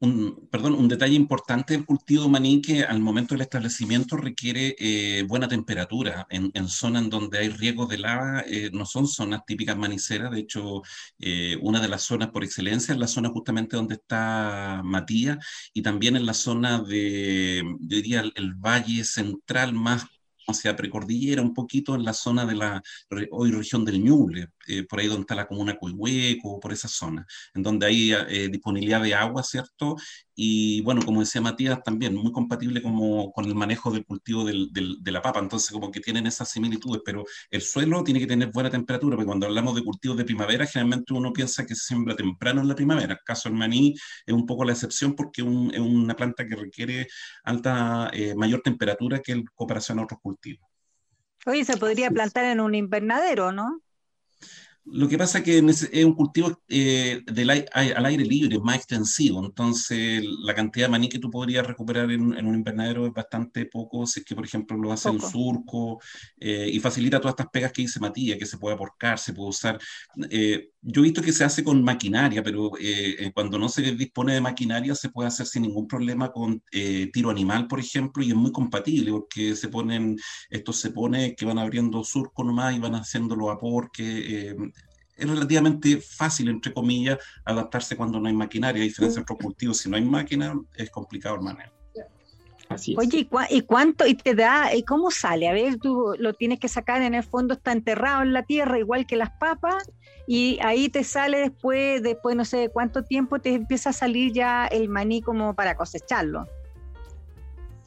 Un, 0.02 0.48
perdón, 0.52 0.74
un 0.74 0.88
detalle 0.88 1.16
importante 1.16 1.74
del 1.74 1.86
cultivo 1.86 2.24
de 2.24 2.30
maní 2.30 2.62
que 2.62 2.84
al 2.84 3.00
momento 3.00 3.36
del 3.36 3.44
establecimiento 3.44 4.18
requiere 4.18 4.76
eh, 4.80 5.24
buena 5.28 5.48
temperatura. 5.48 6.26
En, 6.30 6.52
en, 6.56 6.68
zonas 6.68 7.08
donde 7.10 7.38
hay 7.40 7.50
riesgos 7.50 7.88
de 7.90 8.00
lava 8.00 8.44
eh, 8.48 8.72
no 8.74 8.86
son 8.86 9.08
zonas 9.08 9.46
típicas 9.46 9.78
maniceras. 9.78 10.32
De 10.32 10.40
hecho, 10.40 10.82
eh, 11.20 11.56
una 11.62 11.80
de 11.80 11.88
las 11.88 12.02
zonas 12.04 12.30
por 12.32 12.44
excelencia 12.44 12.94
es 12.94 13.00
la 13.00 13.08
zona 13.08 13.30
justamente 13.30 13.76
donde 13.78 13.96
está 13.96 14.82
Matías 14.84 15.38
y 15.74 15.82
también 15.84 16.16
en 16.16 16.26
la 16.26 16.34
zona 16.34 16.82
de, 16.82 17.62
yo 17.82 17.96
diría, 17.98 18.24
el 18.36 18.54
valle 18.56 19.04
central 19.04 19.74
más 19.74 20.06
hacia 20.48 20.76
precordillera, 20.76 21.42
un 21.42 21.54
poquito 21.54 21.96
en 21.96 22.04
la 22.04 22.14
zona 22.14 22.46
de 22.46 22.56
la 22.56 22.82
hoy 23.32 23.52
región 23.52 23.86
del 23.86 24.04
Ñuble, 24.04 24.48
eh, 24.68 24.84
por 24.84 25.00
ahí 25.00 25.08
donde 25.08 25.22
está 25.22 25.36
la 25.36 25.48
comuna 25.48 25.76
Cuihueco, 25.78 26.60
por 26.60 26.74
esa 26.74 26.88
zona, 26.88 27.26
en 27.54 27.64
donde 27.64 27.86
hay 27.86 28.14
eh, 28.14 28.50
disponibilidad 28.50 29.02
de 29.02 29.16
agua, 29.16 29.44
¿cierto? 29.44 29.96
Y 30.44 30.82
bueno, 30.82 31.04
como 31.06 31.20
decía 31.20 31.40
Matías, 31.40 31.84
también 31.84 32.16
muy 32.16 32.32
compatible 32.32 32.82
como 32.82 33.32
con 33.32 33.46
el 33.46 33.54
manejo 33.54 33.92
del 33.92 34.04
cultivo 34.04 34.44
del, 34.44 34.72
de 34.72 35.12
la 35.12 35.22
papa, 35.22 35.40
entonces 35.40 35.70
como 35.70 35.92
que 35.92 36.00
tienen 36.00 36.26
esas 36.26 36.50
similitudes, 36.50 37.04
pero 37.06 37.24
el 37.52 37.62
suelo 37.62 38.04
tiene 38.04 38.20
que 38.20 38.26
tener 38.26 38.50
buena 38.52 38.72
temperatura, 38.72 39.16
porque 39.16 39.28
cuando 39.28 39.46
hablamos 39.46 39.76
de 39.76 39.84
cultivos 39.84 40.18
de 40.18 40.26
primavera, 40.26 40.66
generalmente 40.66 41.14
uno 41.14 41.32
piensa 41.32 41.64
que 41.64 41.76
se 41.76 41.86
siembra 41.86 42.16
temprano 42.16 42.62
en 42.62 42.70
la 42.70 42.74
primavera, 42.74 43.14
el 43.14 43.20
caso 43.24 43.50
del 43.50 43.58
maní 43.60 43.94
es 44.26 44.34
un 44.34 44.48
poco 44.48 44.66
la 44.66 44.72
excepción 44.72 45.14
porque 45.16 45.44
es 45.44 45.80
una 45.80 46.16
planta 46.16 46.48
que 46.48 46.56
requiere 46.56 47.08
alta, 47.44 48.10
eh, 48.12 48.34
mayor 48.34 48.62
temperatura 48.62 49.20
que 49.20 49.34
en 49.34 49.46
comparación 49.54 50.00
a 50.00 50.06
otros 50.06 50.22
cultivos. 50.24 50.68
Oye, 51.46 51.64
se 51.66 51.78
podría 51.78 52.10
plantar 52.10 52.46
en 52.46 52.62
un 52.62 52.74
invernadero, 52.74 53.52
¿no? 53.52 53.80
Lo 54.86 55.08
que 55.08 55.18
pasa 55.18 55.40
es 55.40 55.44
que 55.44 55.60
es 55.60 56.06
un 56.06 56.16
cultivo 56.16 56.60
eh, 56.68 57.22
al 57.72 58.06
aire 58.06 58.26
libre, 58.26 58.60
más 58.60 58.78
extensivo, 58.78 59.46
entonces 59.46 60.24
la 60.44 60.56
cantidad 60.56 60.88
de 60.88 60.92
maní 60.92 61.08
que 61.08 61.20
tú 61.20 61.30
podrías 61.30 61.66
recuperar 61.66 62.10
en, 62.12 62.24
un 62.24 62.56
invernadero 62.56 63.06
es 63.06 63.14
bastante 63.14 63.68
poco, 63.68 64.08
si 64.08 64.22
es 64.22 64.26
que, 64.26 64.36
por 64.36 64.44
ejemplo, 64.44 64.76
lo 64.78 64.92
hace 64.92 65.10
el 65.10 65.22
surco 65.22 66.02
eh, 66.40 66.68
y 66.74 66.80
facilita 66.80 67.20
todas 67.20 67.34
estas 67.34 67.50
pegas 67.52 67.72
que 67.72 67.84
dice 67.84 68.00
Matías, 68.00 68.40
que 68.40 68.46
se 68.48 68.58
puede 68.58 68.74
aporcar, 68.74 69.20
se 69.20 69.34
puede 69.34 69.50
usar. 69.50 69.80
Eh, 70.32 70.71
yo 70.82 71.02
he 71.02 71.06
visto 71.06 71.22
que 71.22 71.34
se 71.34 71.44
hace 71.44 71.64
con 71.64 71.84
maquinaria, 71.84 72.42
pero 72.44 72.72
cuando 73.34 73.60
no 73.60 73.70
se 73.70 73.82
dispone 73.94 74.34
de 74.34 74.42
maquinaria 74.42 74.96
se 74.96 75.10
puede 75.10 75.28
hacer 75.28 75.46
sin 75.46 75.62
ningún 75.64 75.88
problema 75.88 76.32
con 76.32 76.64
tiro 77.14 77.30
animal, 77.30 77.68
por 77.68 77.80
ejemplo, 77.80 78.24
y 78.24 78.30
es 78.30 78.36
muy 78.36 78.52
compatible 78.52 79.12
porque 79.12 79.56
se 79.56 79.68
ponen, 79.68 80.18
esto 80.50 80.74
se 80.74 80.90
pone 80.92 81.36
que 81.36 81.46
van 81.46 81.60
abriendo 81.60 82.04
surco 82.04 82.44
nomás 82.44 82.76
y 82.76 82.80
van 82.80 82.96
haciendo 82.96 83.36
los 83.36 83.52
aporques 83.52 84.56
es 85.18 85.30
relativamente 85.30 86.02
fácil, 86.02 86.50
entre 86.50 86.74
comillas, 86.74 87.20
adaptarse 87.46 87.96
cuando 87.96 88.20
no 88.20 88.28
hay 88.28 88.34
maquinaria, 88.34 88.82
a 88.82 88.86
diferencia 88.86 89.20
de 89.20 89.24
otros 89.24 89.38
cultivos. 89.38 89.78
Si 89.78 89.88
no 89.88 89.96
hay 89.96 90.04
máquina, 90.04 90.60
es 90.74 90.90
complicado 90.90 91.36
el 91.36 91.42
Así 92.72 92.96
Oye, 92.98 93.28
¿y, 93.50 93.62
cuánto? 93.62 94.08
¿Y 94.08 94.16
te 94.16 94.34
da? 94.34 94.74
¿Y 94.74 94.84
cómo 94.84 95.12
sale? 95.12 95.48
A 95.48 95.54
ver, 95.54 95.78
tú 95.78 96.14
lo 96.18 96.34
tienes 96.34 96.60
que 96.60 96.68
sacar, 96.68 97.02
en 97.02 97.14
el 97.14 97.24
fondo 97.24 97.56
está 97.56 97.72
enterrado 97.72 98.22
en 98.22 98.34
la 98.34 98.44
tierra, 98.44 98.80
igual 98.80 99.06
que 99.06 99.18
las 99.18 99.32
papas, 99.32 99.92
y 100.28 100.58
ahí 100.62 100.90
te 100.90 101.04
sale 101.04 101.40
después, 101.40 102.02
después 102.02 102.36
no 102.36 102.46
sé 102.46 102.70
cuánto 102.70 103.04
tiempo, 103.04 103.40
te 103.40 103.54
empieza 103.54 103.90
a 103.90 103.94
salir 103.94 104.32
ya 104.32 104.68
el 104.68 104.88
maní 104.88 105.22
como 105.22 105.54
para 105.54 105.76
cosecharlo. 105.76 106.48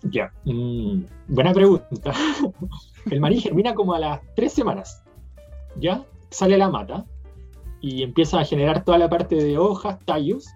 Ya, 0.02 0.32
mm, 0.44 1.04
buena 1.28 1.54
pregunta. 1.54 2.12
el 3.10 3.20
maní 3.20 3.40
germina 3.40 3.74
como 3.74 3.94
a 3.94 3.98
las 3.98 4.20
tres 4.36 4.52
semanas. 4.52 5.02
¿Ya? 5.76 6.04
Sale 6.30 6.58
la 6.58 6.68
mata 6.68 7.06
y 7.80 8.02
empieza 8.02 8.40
a 8.40 8.44
generar 8.44 8.84
toda 8.84 8.98
la 8.98 9.08
parte 9.08 9.36
de 9.36 9.56
hojas, 9.56 9.98
tallos. 10.04 10.46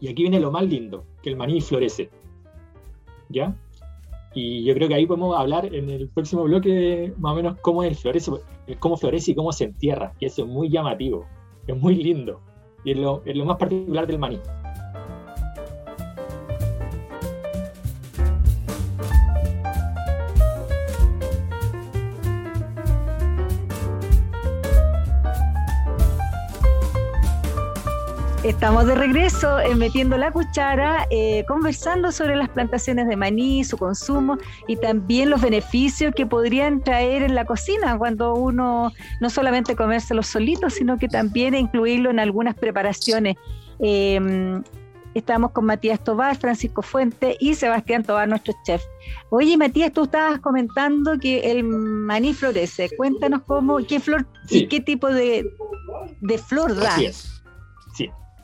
Y 0.00 0.08
aquí 0.08 0.22
viene 0.22 0.40
lo 0.40 0.50
más 0.50 0.64
lindo, 0.64 1.04
que 1.22 1.30
el 1.30 1.36
maní 1.36 1.60
florece. 1.60 2.10
¿Ya? 3.30 3.56
Y 4.34 4.64
yo 4.64 4.74
creo 4.74 4.88
que 4.88 4.94
ahí 4.94 5.06
podemos 5.06 5.36
hablar 5.36 5.74
en 5.74 5.90
el 5.90 6.08
próximo 6.08 6.44
bloque 6.44 7.12
más 7.18 7.32
o 7.32 7.36
menos 7.36 7.56
cómo 7.62 7.82
es 7.82 8.00
florece, 8.00 8.30
cómo 8.78 8.96
florece 8.96 9.32
y 9.32 9.34
cómo 9.34 9.52
se 9.52 9.64
entierra. 9.64 10.12
Y 10.20 10.26
eso 10.26 10.42
es 10.42 10.48
muy 10.48 10.68
llamativo, 10.68 11.26
es 11.66 11.76
muy 11.76 11.96
lindo. 11.96 12.40
Y 12.84 12.92
es 12.92 12.98
lo, 12.98 13.22
es 13.24 13.36
lo 13.36 13.44
más 13.44 13.56
particular 13.56 14.06
del 14.06 14.18
maní. 14.18 14.38
Estamos 28.60 28.84
de 28.84 28.94
regreso 28.94 29.58
en 29.58 29.78
Metiendo 29.78 30.18
la 30.18 30.32
Cuchara, 30.32 31.06
eh, 31.08 31.46
conversando 31.48 32.12
sobre 32.12 32.36
las 32.36 32.50
plantaciones 32.50 33.08
de 33.08 33.16
maní, 33.16 33.64
su 33.64 33.78
consumo 33.78 34.36
y 34.68 34.76
también 34.76 35.30
los 35.30 35.40
beneficios 35.40 36.12
que 36.14 36.26
podrían 36.26 36.82
traer 36.82 37.22
en 37.22 37.34
la 37.34 37.46
cocina 37.46 37.96
cuando 37.96 38.34
uno 38.34 38.92
no 39.18 39.30
solamente 39.30 39.74
comérselo 39.74 40.22
solitos, 40.22 40.74
sino 40.74 40.98
que 40.98 41.08
también 41.08 41.54
incluirlo 41.54 42.10
en 42.10 42.18
algunas 42.18 42.54
preparaciones. 42.54 43.36
Em, 43.78 44.62
estamos 45.14 45.52
con 45.52 45.64
Matías 45.64 46.04
Tobar, 46.04 46.36
Francisco 46.36 46.82
Fuente 46.82 47.38
y 47.40 47.54
Sebastián 47.54 48.04
Tobar, 48.04 48.28
nuestro 48.28 48.52
chef. 48.66 48.82
Oye, 49.30 49.56
Matías, 49.56 49.90
tú 49.90 50.04
estabas 50.04 50.38
comentando 50.38 51.18
que 51.18 51.50
el 51.50 51.64
maní 51.64 52.34
florece. 52.34 52.90
Cuéntanos 52.94 53.40
cómo, 53.46 53.78
qué 53.78 54.00
flor 54.00 54.26
y 54.50 54.68
qué 54.68 54.80
tipo 54.80 55.08
de, 55.08 55.50
de 56.20 56.36
flor 56.36 56.76
da. 56.76 56.96
Sí, 56.96 57.10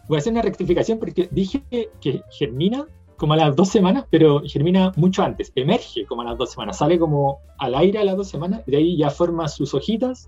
Voy 0.08 0.16
a 0.16 0.18
hacer 0.18 0.32
una 0.32 0.42
rectificación 0.42 0.98
porque 0.98 1.28
dije 1.30 1.64
que 2.00 2.22
germina 2.30 2.86
como 3.16 3.32
a 3.32 3.36
las 3.36 3.56
dos 3.56 3.70
semanas, 3.70 4.04
pero 4.10 4.42
germina 4.44 4.92
mucho 4.96 5.22
antes, 5.22 5.50
emerge 5.54 6.04
como 6.06 6.22
a 6.22 6.26
las 6.26 6.38
dos 6.38 6.52
semanas, 6.52 6.78
sale 6.78 6.98
como 6.98 7.38
al 7.58 7.74
aire 7.74 7.98
a 7.98 8.04
las 8.04 8.16
dos 8.16 8.28
semanas, 8.28 8.62
de 8.66 8.76
ahí 8.76 8.96
ya 8.96 9.10
forma 9.10 9.48
sus 9.48 9.74
hojitas 9.74 10.26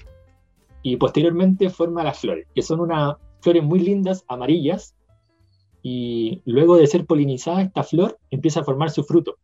y 0.83 0.97
posteriormente 0.97 1.69
forma 1.71 2.03
las 2.03 2.19
flores, 2.19 2.47
que 2.55 2.63
son 2.63 2.81
unas 2.81 3.17
flores 3.41 3.63
muy 3.63 3.81
lindas, 3.81 4.25
amarillas, 4.27 4.95
y 5.83 6.43
luego 6.45 6.77
de 6.77 6.87
ser 6.87 7.07
polinizada 7.07 7.63
esta 7.63 7.85
flor 7.85 8.19
empieza 8.31 8.61
a 8.61 8.65
formar 8.65 8.91
su 8.91 9.05
fruto. 9.05 9.37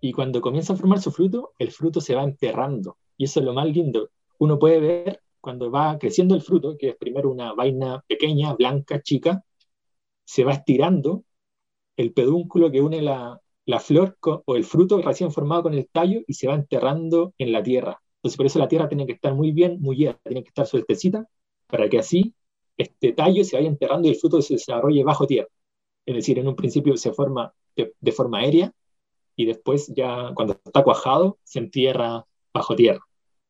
Y 0.00 0.12
cuando 0.12 0.40
comienza 0.40 0.72
a 0.72 0.76
formar 0.76 1.00
su 1.00 1.10
fruto, 1.10 1.52
el 1.58 1.70
fruto 1.70 2.00
se 2.00 2.14
va 2.14 2.22
enterrando, 2.22 2.96
y 3.16 3.24
eso 3.24 3.40
es 3.40 3.46
lo 3.46 3.52
más 3.52 3.66
lindo. 3.66 4.10
Uno 4.38 4.58
puede 4.58 4.80
ver 4.80 5.20
cuando 5.40 5.70
va 5.70 5.98
creciendo 5.98 6.34
el 6.34 6.40
fruto, 6.40 6.76
que 6.78 6.90
es 6.90 6.96
primero 6.96 7.30
una 7.30 7.52
vaina 7.52 8.02
pequeña, 8.06 8.54
blanca, 8.54 9.02
chica, 9.02 9.44
se 10.30 10.44
va 10.44 10.52
estirando 10.52 11.24
el 11.96 12.12
pedúnculo 12.12 12.70
que 12.70 12.80
une 12.80 13.02
la, 13.02 13.40
flor 13.80 14.16
o 14.22 14.54
el 14.54 14.64
fruto 14.64 15.02
recién 15.02 15.32
formado 15.32 15.64
con 15.64 15.74
el 15.74 15.88
tallo 15.88 16.20
y 16.24 16.34
se 16.34 16.46
va 16.46 16.54
enterrando 16.54 17.34
en 17.36 17.50
la 17.50 17.64
tierra. 17.64 18.00
Entonces, 18.16 18.36
por 18.36 18.46
eso 18.46 18.60
la 18.60 18.68
tierra 18.68 18.88
tiene 18.88 19.06
que 19.06 19.14
estar 19.14 19.34
muy 19.34 19.50
bien, 19.50 19.80
muy 19.80 19.96
llena, 19.96 20.20
tiene 20.22 20.44
que 20.44 20.50
estar 20.50 20.66
sueltecita, 20.68 21.26
para 21.66 21.88
que 21.88 21.98
así 21.98 22.32
este 22.76 23.12
tallo 23.12 23.42
se 23.42 23.56
vaya 23.56 23.68
enterrando 23.68 24.06
y 24.06 24.12
el 24.12 24.16
fruto 24.16 24.40
se 24.40 24.54
desarrolle 24.54 25.02
bajo 25.02 25.26
tierra. 25.26 25.48
Es 26.06 26.14
decir, 26.14 26.38
en 26.38 26.46
un 26.46 26.54
principio 26.54 26.96
se 26.96 27.12
forma 27.12 27.52
de, 27.74 28.12
forma 28.12 28.38
aérea 28.38 28.72
y 29.34 29.46
después 29.46 29.92
ya 29.96 30.30
cuando 30.36 30.60
está 30.64 30.84
cuajado 30.84 31.38
se 31.42 31.58
entierra 31.58 32.24
bajo 32.54 32.76
tierra. 32.76 33.00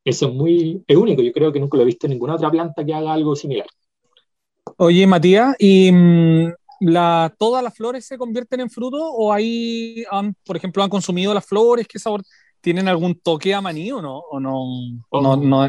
Eso 0.02 0.28
es 0.28 0.34
muy 0.34 0.82
es 0.86 0.96
único, 0.96 1.20
yo 1.20 1.32
creo 1.32 1.52
que 1.52 1.60
nunca 1.60 1.76
lo 1.76 1.82
he 1.82 1.86
visto 1.86 2.06
en 2.06 2.12
ninguna 2.12 2.36
otra 2.36 2.50
planta 2.50 2.86
que 2.86 2.94
haga 2.94 3.12
algo 3.12 3.36
similar. 3.36 3.66
Oye, 4.76 5.06
Matías, 5.06 5.56
y 5.58 5.92
mm, 5.92 6.52
la, 6.80 7.34
¿todas 7.38 7.62
las 7.62 7.74
flores 7.74 8.06
se 8.06 8.18
convierten 8.18 8.60
en 8.60 8.70
fruto 8.70 8.96
o 8.96 9.32
ahí, 9.32 10.02
por 10.44 10.56
ejemplo, 10.56 10.82
han 10.82 10.90
consumido 10.90 11.34
las 11.34 11.46
flores? 11.46 11.86
¿Qué 11.86 11.98
sabor? 11.98 12.22
¿Tienen 12.60 12.88
algún 12.88 13.14
toque 13.20 13.54
a 13.54 13.60
maní 13.60 13.92
o 13.92 14.02
no? 14.02 14.18
¿O 14.18 14.40
no, 14.40 14.64
oh. 15.10 15.66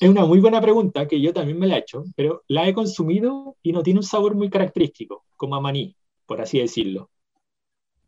Es 0.00 0.08
una 0.08 0.24
muy 0.24 0.40
buena 0.40 0.60
pregunta 0.60 1.06
que 1.06 1.20
yo 1.20 1.32
también 1.32 1.58
me 1.58 1.66
la 1.66 1.76
he 1.76 1.80
hecho, 1.80 2.04
pero 2.16 2.42
la 2.48 2.68
he 2.68 2.74
consumido 2.74 3.56
y 3.62 3.72
no 3.72 3.82
tiene 3.82 4.00
un 4.00 4.04
sabor 4.04 4.34
muy 4.34 4.48
característico, 4.48 5.24
como 5.36 5.56
a 5.56 5.60
maní, 5.60 5.96
por 6.26 6.40
así 6.40 6.58
decirlo. 6.58 7.10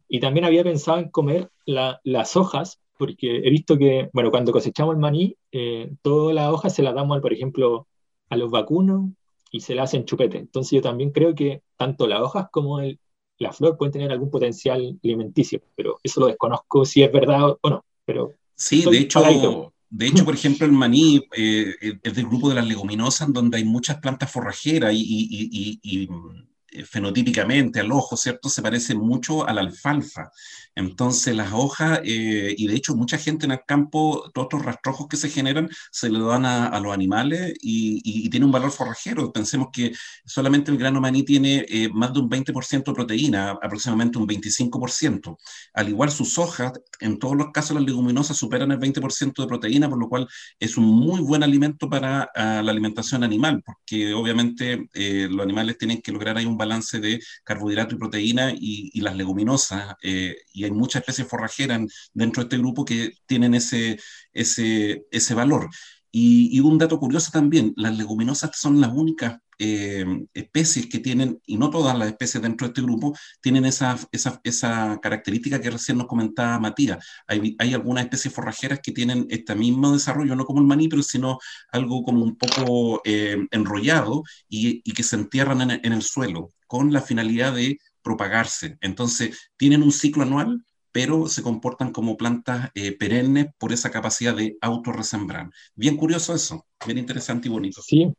Y 0.09 0.21
también 0.21 0.45
había 0.45 0.63
pensado 0.63 0.99
en 0.99 1.11
comer 1.11 1.51
las 1.67 2.37
hojas, 2.37 2.81
porque 2.99 3.39
he 3.39 3.51
visto 3.51 3.77
que, 3.79 4.11
bueno, 4.13 4.31
cuando 4.31 4.53
cosechamos 4.53 4.95
el 4.95 5.01
maní, 5.01 5.37
eh, 5.51 5.93
todas 6.03 6.35
las 6.35 6.51
hojas 6.53 6.75
se 6.75 6.83
las 6.83 6.95
damos, 6.95 7.21
por 7.21 7.33
ejemplo, 7.33 7.89
a 8.29 8.37
los 8.37 8.51
vacunos 8.51 9.11
y 9.53 9.61
se 9.61 9.75
la 9.75 9.85
hacen 9.85 10.05
chupete. 10.05 10.39
Entonces 10.39 10.73
yo 10.73 10.81
también 10.81 11.13
creo 11.13 11.35
que 11.35 11.63
tanto 11.77 12.09
las 12.09 12.21
hojas 12.21 12.47
como 12.51 12.81
el, 12.81 12.99
la 13.39 13.53
flor 13.53 13.77
pueden 13.77 13.93
tener 13.93 14.11
algún 14.11 14.31
potencial 14.31 14.99
alimenticio, 15.05 15.61
pero 15.77 16.01
eso 16.03 16.21
lo 16.21 16.27
desconozco 16.27 16.85
si 16.85 17.03
es 17.03 17.13
verdad 17.13 17.57
o 17.61 17.71
no. 17.71 17.85
Pero 18.05 18.33
sí, 18.57 18.85
de 18.91 18.99
hecho, 18.99 19.73
de 19.91 20.07
hecho, 20.07 20.25
por 20.25 20.35
ejemplo, 20.35 20.67
el 20.67 20.73
maní 20.73 21.23
eh, 21.37 21.75
es 22.03 22.15
del 22.15 22.27
grupo 22.27 22.49
de 22.49 22.55
las 22.55 22.67
leguminosas, 22.67 23.31
donde 23.31 23.59
hay 23.59 23.65
muchas 23.65 23.99
plantas 23.99 24.33
forrajeras 24.33 24.95
y, 24.95 24.99
y, 25.03 25.81
y, 25.83 26.05
eh, 26.05 26.09
fenotípicamente 26.87 27.81
al 27.81 27.93
ojo, 27.93 28.17
¿cierto? 28.17 28.49
Se 28.49 28.63
parece 28.63 28.95
mucho 28.95 29.47
a 29.47 29.53
la 29.53 29.61
alfalfa. 29.61 30.31
Entonces 30.75 31.37
las 31.37 31.53
hojas, 31.53 32.01
eh, 32.05 32.55
y 32.57 32.67
de 32.67 32.75
hecho 32.75 32.97
mucha 32.97 33.19
gente 33.19 33.45
en 33.47 33.53
el 33.53 33.61
campo, 33.67 34.31
todos 34.33 34.47
estos 34.47 34.65
rastrojos 34.65 35.07
que 35.09 35.17
se 35.17 35.29
generan, 35.29 35.69
se 35.91 36.09
le 36.09 36.19
dan 36.21 36.47
a, 36.47 36.81
los 36.81 36.93
animales 36.93 37.55
y, 37.61 38.29
tiene 38.31 38.47
un 38.47 38.53
valor 38.53 38.71
forrajero. 38.71 39.33
Pensemos 39.33 39.69
que 39.73 39.93
solamente 40.25 40.71
el 40.71 40.79
grano 40.79 41.01
maní 41.01 41.23
tiene 41.23 41.67
eh, 41.69 41.91
más 41.93 42.13
de 42.15 42.21
un 42.21 42.31
20% 42.31 42.85
de 42.85 42.95
proteína, 42.95 43.51
aproximadamente 43.51 44.19
un 44.19 44.27
25%. 44.27 45.37
Al 45.75 45.89
igual 45.89 46.11
sus 46.11 46.39
hojas, 46.39 46.73
en 47.01 47.19
todos 47.19 47.37
los 47.37 47.51
casos 47.53 47.77
las 47.77 47.85
leguminosas 47.85 48.37
superan 48.37 48.73
el 48.73 48.79
20% 48.79 49.43
de 49.43 49.47
proteína, 49.47 49.89
por 49.89 49.99
lo 49.99 50.09
cual 50.09 50.27
es 50.59 50.77
un 50.79 50.87
muy 50.87 51.21
buen 51.21 51.43
alimento 51.43 51.91
para 51.91 52.31
ah, 52.35 52.63
la 52.65 52.71
alimentación 52.71 53.23
animal, 53.23 53.63
porque 53.63 54.15
obviamente 54.15 54.89
los 54.95 55.43
animales 55.43 55.77
tienen 55.77 56.01
que 56.01 56.13
lograr 56.13 56.39
ahí 56.39 56.47
un 56.47 56.57
balance 56.63 57.01
de 57.01 57.21
carbohidrato 57.45 57.95
y 57.95 57.99
proteína 57.99 58.53
y, 58.55 59.01
las 59.01 59.17
leguminosas. 59.17 59.95
Eh, 60.03 60.37
y 60.53 60.65
hay 60.65 60.71
muchas 60.71 61.01
especies 61.03 61.29
forrajeras 61.29 61.81
dentro 62.15 62.43
de 62.43 62.47
este 62.47 62.59
grupo 62.59 62.85
que 62.85 63.13
tienen 63.27 63.55
ese, 63.55 63.99
ese, 64.33 65.05
ese 65.11 65.35
valor. 65.35 65.69
Y, 66.15 66.61
un 66.61 66.77
dato 66.79 66.99
curioso 66.99 67.31
también, 67.33 67.73
las 67.77 67.97
leguminosas 67.97 68.51
son 68.55 68.81
las 68.81 68.93
únicas 68.93 69.39
eh, 69.65 70.05
especies 70.35 70.89
que 70.89 70.99
tienen, 70.99 71.41
y 71.47 71.57
no 71.57 71.71
todas 71.71 71.97
las 71.97 72.09
especies 72.09 72.43
dentro 72.43 72.67
de 72.67 72.71
este 72.71 72.83
grupo, 72.83 73.17
tienen 73.41 73.65
esa, 73.65 73.97
esa, 74.11 74.41
esa 74.43 74.99
característica 75.01 75.61
que 75.61 75.71
recién 75.71 75.99
nos 75.99 76.09
comentaba 76.09 76.59
Matías. 76.59 77.07
Hay, 77.29 77.55
hay, 77.61 77.73
algunas 77.73 78.03
especies 78.03 78.35
forrajeras 78.35 78.81
que 78.83 78.91
tienen 78.91 79.29
este 79.31 79.55
mismo 79.55 79.93
desarrollo, 79.93 80.35
no 80.35 80.45
como 80.45 80.61
el 80.61 80.67
maní, 80.67 80.89
pero 80.89 81.05
sino 81.05 81.39
algo 81.71 82.03
como 82.03 82.25
un 82.25 82.37
poco 82.37 83.03
eh, 83.05 83.37
enrollado 83.53 84.25
y, 84.49 84.83
y, 84.85 84.93
que 84.95 85.05
se 85.05 85.15
entierran 85.15 85.71
en, 85.71 85.93
el 85.93 86.03
suelo 86.03 86.51
con 86.67 86.93
la 86.93 87.01
finalidad 87.01 87.55
de 87.55 87.79
propagarse. 88.03 88.79
Entonces, 88.81 89.53
tienen 89.57 89.85
un 89.85 89.93
ciclo 89.93 90.25
anual 90.25 90.65
pero 90.95 91.27
se 91.27 91.43
comportan 91.43 91.91
como 91.91 92.19
plantas 92.19 92.71
eh, 92.75 92.93
perennes 92.93 93.47
por 93.57 93.73
esa 93.73 93.91
capacidad 93.91 94.37
de 94.37 94.59
autorresembrar. 94.61 95.49
Bien 95.75 95.97
curioso 95.97 96.35
eso, 96.35 96.67
bien 96.85 96.99
interesante 96.99 97.49
y 97.49 97.51
bonito. 97.51 97.81
Sí, 97.81 98.13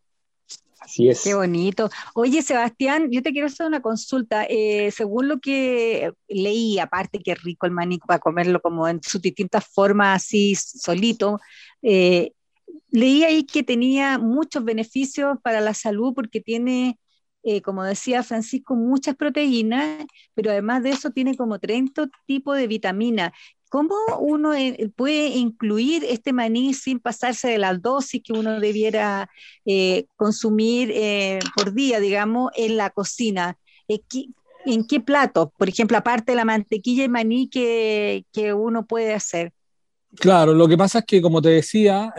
así 0.83 1.09
es. 1.09 1.23
Qué 1.23 1.33
bonito. 1.33 1.89
Oye, 2.13 2.41
Sebastián, 2.41 3.09
yo 3.11 3.21
te 3.21 3.31
quiero 3.31 3.47
hacer 3.47 3.65
una 3.65 3.81
consulta. 3.81 4.45
Eh, 4.49 4.91
según 4.91 5.27
lo 5.27 5.39
que 5.39 6.11
leí, 6.27 6.79
aparte 6.79 7.19
que 7.19 7.35
rico 7.35 7.65
el 7.65 7.71
maní 7.71 7.99
para 7.99 8.19
comerlo 8.19 8.61
como 8.61 8.87
en 8.87 9.01
sus 9.01 9.21
distintas 9.21 9.65
formas, 9.65 10.23
así 10.23 10.55
solito, 10.55 11.39
eh, 11.81 12.31
leí 12.91 13.23
ahí 13.23 13.43
que 13.43 13.63
tenía 13.63 14.17
muchos 14.17 14.63
beneficios 14.63 15.37
para 15.41 15.61
la 15.61 15.73
salud 15.73 16.13
porque 16.13 16.41
tiene 16.41 16.97
eh, 17.45 17.61
como 17.61 17.83
decía 17.83 18.23
Francisco, 18.23 18.73
muchas 18.73 19.15
proteínas, 19.17 20.05
pero 20.33 20.51
además 20.51 20.81
de 20.81 20.91
eso 20.91 21.11
tiene 21.11 21.35
como 21.35 21.59
30 21.59 22.07
tipos 22.25 22.57
de 22.57 22.67
vitaminas. 22.67 23.33
¿Cómo 23.73 23.95
uno 24.19 24.53
eh, 24.53 24.91
puede 24.95 25.29
incluir 25.29 26.03
este 26.03 26.31
maní 26.31 26.75
sin 26.75 26.99
pasarse 26.99 27.47
de 27.47 27.57
la 27.57 27.73
dosis 27.73 28.21
que 28.23 28.31
uno 28.31 28.59
debiera 28.59 29.27
eh, 29.65 30.05
consumir 30.15 30.93
por 31.55 31.73
día, 31.73 31.99
digamos, 31.99 32.51
en 32.55 32.77
la 32.77 32.91
cocina? 32.91 33.57
¿En 33.87 34.85
qué 34.85 34.99
plato? 34.99 35.51
Por 35.57 35.69
ejemplo, 35.69 35.97
aparte 35.97 36.33
de 36.33 36.35
la 36.35 36.45
mantequilla 36.45 37.03
y 37.03 37.09
maní 37.09 37.49
que, 37.49 38.25
que 38.31 38.53
uno 38.53 38.85
puede 38.85 39.15
hacer. 39.15 39.51
Claro, 40.17 40.53
lo 40.53 40.67
que 40.67 40.77
pasa 40.77 40.99
es 40.99 41.05
que, 41.05 41.19
como 41.19 41.41
te 41.41 41.49
decía, 41.49 42.13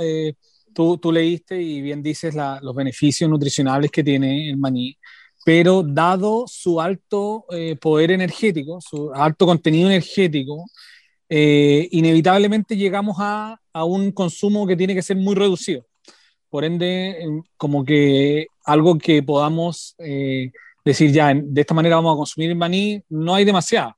Tú, 0.74 0.98
tú, 0.98 1.12
leíste 1.12 1.62
y 1.62 1.80
bien 1.80 2.02
dices 2.02 2.34
los 2.34 2.74
beneficios 2.74 3.30
nutricionales 3.30 3.92
que 3.92 4.02
tiene 4.02 4.50
el 4.50 4.56
maní, 4.56 4.98
pero 5.44 5.82
dado 5.84 6.46
su 6.48 6.80
alto 6.80 7.44
eh, 7.50 7.76
poder 7.76 8.10
energético, 8.10 8.80
su 8.80 9.12
alto 9.12 9.46
contenido 9.46 9.88
energético, 9.88 10.64
eh, 11.28 11.88
inevitablemente 11.90 12.76
llegamos 12.76 13.16
a, 13.18 13.60
a, 13.72 13.84
un 13.84 14.12
consumo 14.12 14.66
que 14.66 14.76
tiene 14.76 14.94
que 14.94 15.02
ser 15.02 15.16
muy 15.16 15.34
reducido. 15.34 15.84
Por 16.48 16.64
ende, 16.64 17.42
como 17.56 17.84
que 17.84 18.46
algo 18.64 18.96
que 18.98 19.22
podamos 19.22 19.94
eh, 19.98 20.52
decir 20.84 21.10
ya, 21.10 21.32
de 21.34 21.60
esta 21.60 21.74
manera 21.74 21.96
vamos 21.96 22.14
a 22.14 22.18
consumir 22.18 22.50
el 22.50 22.56
maní, 22.56 23.02
no 23.08 23.34
hay 23.34 23.44
demasiado. 23.44 23.96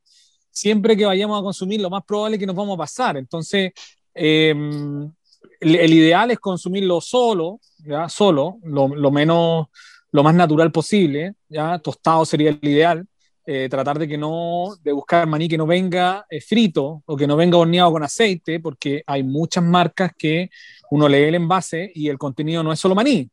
Siempre 0.49 0.97
que 0.97 1.05
vayamos 1.05 1.39
a 1.39 1.43
consumir, 1.43 1.81
lo 1.81 1.89
más 1.89 2.03
probable 2.03 2.37
es 2.37 2.39
que 2.39 2.47
nos 2.47 2.55
vamos 2.55 2.75
a 2.75 2.79
pasar. 2.79 3.17
Entonces, 3.17 3.71
em, 4.13 5.11
el, 5.59 5.93
ideal 5.93 6.31
es 6.31 6.39
consumirlo 6.39 6.99
solo, 6.99 7.59
¿ya? 7.85 8.09
Solo, 8.09 8.57
lo, 8.63 8.87
lo, 8.87 9.11
menos, 9.11 9.67
lo 10.11 10.23
más 10.23 10.33
natural 10.33 10.71
posible, 10.71 11.35
¿ya? 11.49 11.77
Tostado 11.79 12.25
sería 12.25 12.49
el 12.49 12.59
ideal. 12.61 13.07
Eh, 13.49 13.69
tratar 13.69 13.97
de 13.97 14.09
que 14.09 14.17
no, 14.17 14.75
de 14.83 14.91
buscar 14.91 15.25
maní 15.25 15.47
que 15.47 15.57
no 15.57 15.65
venga 15.65 16.25
eh, 16.29 16.41
frito 16.41 17.01
o 17.05 17.15
que 17.15 17.25
no 17.25 17.37
venga 17.37 17.57
horneado 17.57 17.93
con 17.93 18.03
aceite, 18.03 18.59
porque 18.59 19.03
hay 19.07 19.23
muchas 19.23 19.63
marcas 19.63 20.11
que 20.17 20.49
uno 20.91 21.07
lee 21.07 21.23
el 21.23 21.35
envase 21.35 21.89
y 21.95 22.09
el 22.09 22.17
contenido 22.17 22.61
no 22.61 22.73
es 22.73 22.79
solo 22.79 22.93
maní. 22.93 23.31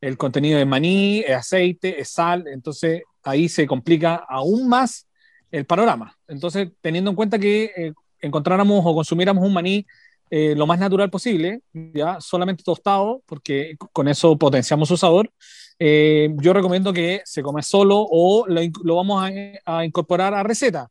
El 0.00 0.16
contenido 0.16 0.60
es 0.60 0.66
maní, 0.66 1.24
es 1.26 1.34
aceite, 1.34 2.00
es 2.00 2.08
sal, 2.08 2.46
entonces 2.46 3.02
ahí 3.24 3.48
se 3.48 3.66
complica 3.66 4.14
aún 4.28 4.68
más 4.68 5.08
el 5.50 5.66
panorama. 5.66 6.16
Entonces, 6.28 6.68
teniendo 6.80 7.10
en 7.10 7.16
cuenta 7.16 7.36
que 7.36 7.72
eh, 7.76 7.92
encontráramos 8.20 8.80
o 8.84 8.94
consumiéramos 8.94 9.44
un 9.44 9.54
maní 9.54 9.84
eh, 10.30 10.54
lo 10.54 10.66
más 10.68 10.78
natural 10.78 11.10
posible, 11.10 11.62
ya 11.72 12.20
solamente 12.20 12.62
tostado, 12.62 13.22
porque 13.26 13.76
con 13.92 14.06
eso 14.06 14.38
potenciamos 14.38 14.88
su 14.88 14.96
sabor. 14.96 15.32
Eh, 15.78 16.34
yo 16.40 16.52
recomiendo 16.52 16.92
que 16.92 17.22
se 17.24 17.42
come 17.42 17.62
solo 17.62 18.06
o 18.10 18.46
lo, 18.48 18.96
vamos 18.96 19.30
a, 19.64 19.84
incorporar 19.84 20.34
a 20.34 20.42
receta. 20.42 20.88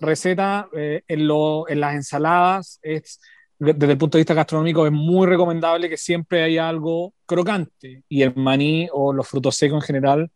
Receta 0.00 0.68
eh, 0.74 1.02
en, 1.08 1.28
en, 1.68 1.80
las 1.80 1.94
ensaladas 1.94 2.78
es, 2.82 3.20
desde 3.58 3.92
el 3.92 3.98
punto 3.98 4.16
de 4.16 4.22
vista 4.22 4.34
gastronómico, 4.34 4.86
es 4.86 4.92
muy 4.92 5.26
recomendable 5.26 5.90
que 5.90 5.98
siempre 5.98 6.42
haya 6.42 6.68
algo 6.68 7.12
crocante 7.26 8.02
y 8.08 8.22
el 8.22 8.34
maní 8.34 8.88
o 8.92 9.12
los 9.12 9.28
frutos 9.28 9.56
secos 9.56 9.82
en 9.82 9.86
general 9.86 10.30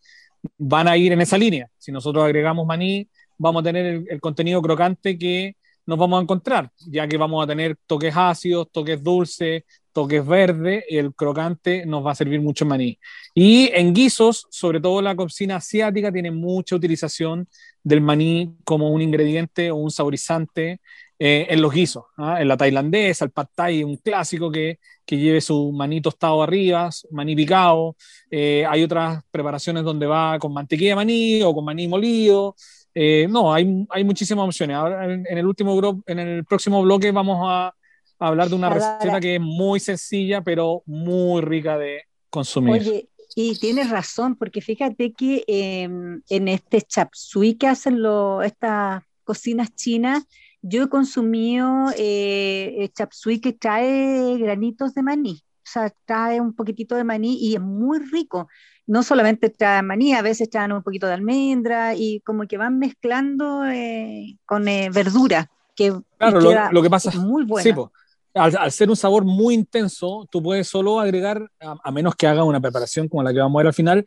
van 0.58 0.88
a 0.88 0.96
ir 0.96 1.12
en 1.12 1.22
esa 1.22 1.38
línea. 1.38 1.68
Si 1.78 1.90
nosotros 1.90 2.24
agregamos 2.24 2.66
maní, 2.66 3.08
vamos 3.38 3.60
a 3.60 3.64
tener 3.64 4.04
el 4.08 4.20
contenido 4.20 4.60
crocante 4.60 5.18
que 5.18 5.56
nos 5.86 5.98
vamos 5.98 6.18
a 6.18 6.22
encontrar, 6.22 6.70
ya 6.86 7.06
que 7.06 7.16
vamos 7.16 7.42
a 7.44 7.46
tener 7.46 7.76
toques 7.86 8.14
ácidos, 8.16 8.68
toques 8.70 9.02
dulces, 9.02 9.64
toques 9.94 10.26
verdes, 10.26 10.84
el 10.90 11.14
crocante 11.14 11.86
nos 11.86 12.04
va 12.04 12.12
a 12.12 12.14
servir 12.14 12.40
mucho 12.40 12.66
maní. 12.66 12.98
Y 13.34 13.70
en 13.72 13.94
guisos, 13.94 14.46
sobre 14.50 14.80
todo 14.80 15.00
la 15.00 15.16
cocina 15.16 15.56
asiática, 15.56 16.12
tiene 16.12 16.30
mucha 16.30 16.76
utilización 16.76 17.48
del 17.82 18.00
maní 18.02 18.56
como 18.64 18.90
un 18.90 19.00
ingrediente 19.00 19.70
o 19.70 19.76
un 19.76 19.90
saborizante 19.90 20.80
eh, 21.18 21.46
en 21.48 21.62
los 21.62 21.72
guisos. 21.72 22.04
¿ah? 22.18 22.42
En 22.42 22.48
la 22.48 22.56
tailandesa, 22.56 23.24
el 23.24 23.30
pad 23.30 23.46
thai, 23.54 23.84
un 23.84 23.96
clásico 23.98 24.50
que, 24.50 24.80
que 25.06 25.16
lleve 25.16 25.40
su 25.40 25.72
maní 25.72 26.00
tostado 26.00 26.42
arriba, 26.42 26.90
maní 27.12 27.36
picado. 27.36 27.96
Eh, 28.30 28.66
hay 28.68 28.82
otras 28.82 29.22
preparaciones 29.30 29.84
donde 29.84 30.06
va 30.06 30.38
con 30.38 30.52
mantequilla 30.52 30.90
de 30.90 30.96
maní 30.96 31.42
o 31.42 31.54
con 31.54 31.64
maní 31.64 31.88
molido. 31.88 32.56
Eh, 32.94 33.26
no, 33.30 33.52
hay, 33.54 33.86
hay 33.90 34.04
muchísimas 34.04 34.46
opciones. 34.46 34.76
Ahora, 34.76 35.04
en, 35.04 35.26
el 35.26 35.46
último 35.46 36.02
en 36.06 36.18
el 36.18 36.44
próximo 36.44 36.82
bloque 36.82 37.10
vamos 37.12 37.38
a, 37.44 37.74
hablar 38.18 38.48
de 38.48 38.54
una 38.54 38.70
receta 38.70 39.20
que 39.20 39.36
es 39.36 39.40
muy 39.40 39.80
sencilla, 39.80 40.42
pero 40.42 40.82
muy 40.86 41.42
rica 41.42 41.78
de 41.78 42.02
consumir. 42.30 42.82
Oye, 42.82 43.08
y 43.34 43.58
tienes 43.58 43.90
razón, 43.90 44.36
porque 44.36 44.60
fíjate 44.60 45.12
que 45.12 45.44
em, 45.46 46.22
en 46.28 46.48
este 46.48 46.82
chapsui 46.82 47.54
que 47.54 47.66
hacen 47.66 47.98
estas 48.44 49.02
cocinas 49.24 49.74
chinas, 49.74 50.24
yo 50.62 50.84
he 50.84 50.88
consumido 50.88 51.86
eh, 51.98 52.88
chapsui 52.94 53.40
que 53.40 53.52
trae 53.52 54.38
granitos 54.38 54.94
de 54.94 55.02
maní, 55.02 55.42
o 55.42 55.66
sea, 55.66 55.92
trae 56.04 56.40
un 56.40 56.54
poquitito 56.54 56.94
de 56.94 57.04
maní 57.04 57.36
y 57.40 57.54
es 57.54 57.60
muy 57.60 57.98
rico 57.98 58.48
no 58.86 59.02
solamente 59.02 59.50
traen 59.50 59.86
maní, 59.86 60.14
a 60.14 60.22
veces 60.22 60.50
traen 60.50 60.72
un 60.72 60.82
poquito 60.82 61.06
de 61.06 61.14
almendra 61.14 61.94
y 61.94 62.20
como 62.20 62.46
que 62.46 62.58
van 62.58 62.78
mezclando 62.78 63.64
eh, 63.66 64.38
con 64.44 64.68
eh, 64.68 64.90
verdura. 64.92 65.50
Que 65.74 65.92
claro, 66.18 66.70
lo, 66.70 66.82
que 66.82 66.90
pasa 66.90 67.10
muy 67.18 67.44
bueno. 67.44 67.90
Al, 68.34 68.72
ser 68.72 68.90
un 68.90 68.96
sabor 68.96 69.24
muy 69.24 69.54
intenso, 69.54 70.26
tú 70.30 70.42
puedes 70.42 70.68
solo 70.68 71.00
agregar, 71.00 71.48
a, 71.60 71.90
menos 71.90 72.14
que 72.16 72.26
haga 72.26 72.44
una 72.44 72.60
preparación 72.60 73.08
como 73.08 73.22
la 73.22 73.32
que 73.32 73.38
vamos 73.38 73.56
a 73.56 73.58
ver 73.58 73.66
al 73.68 73.74
final, 73.74 74.04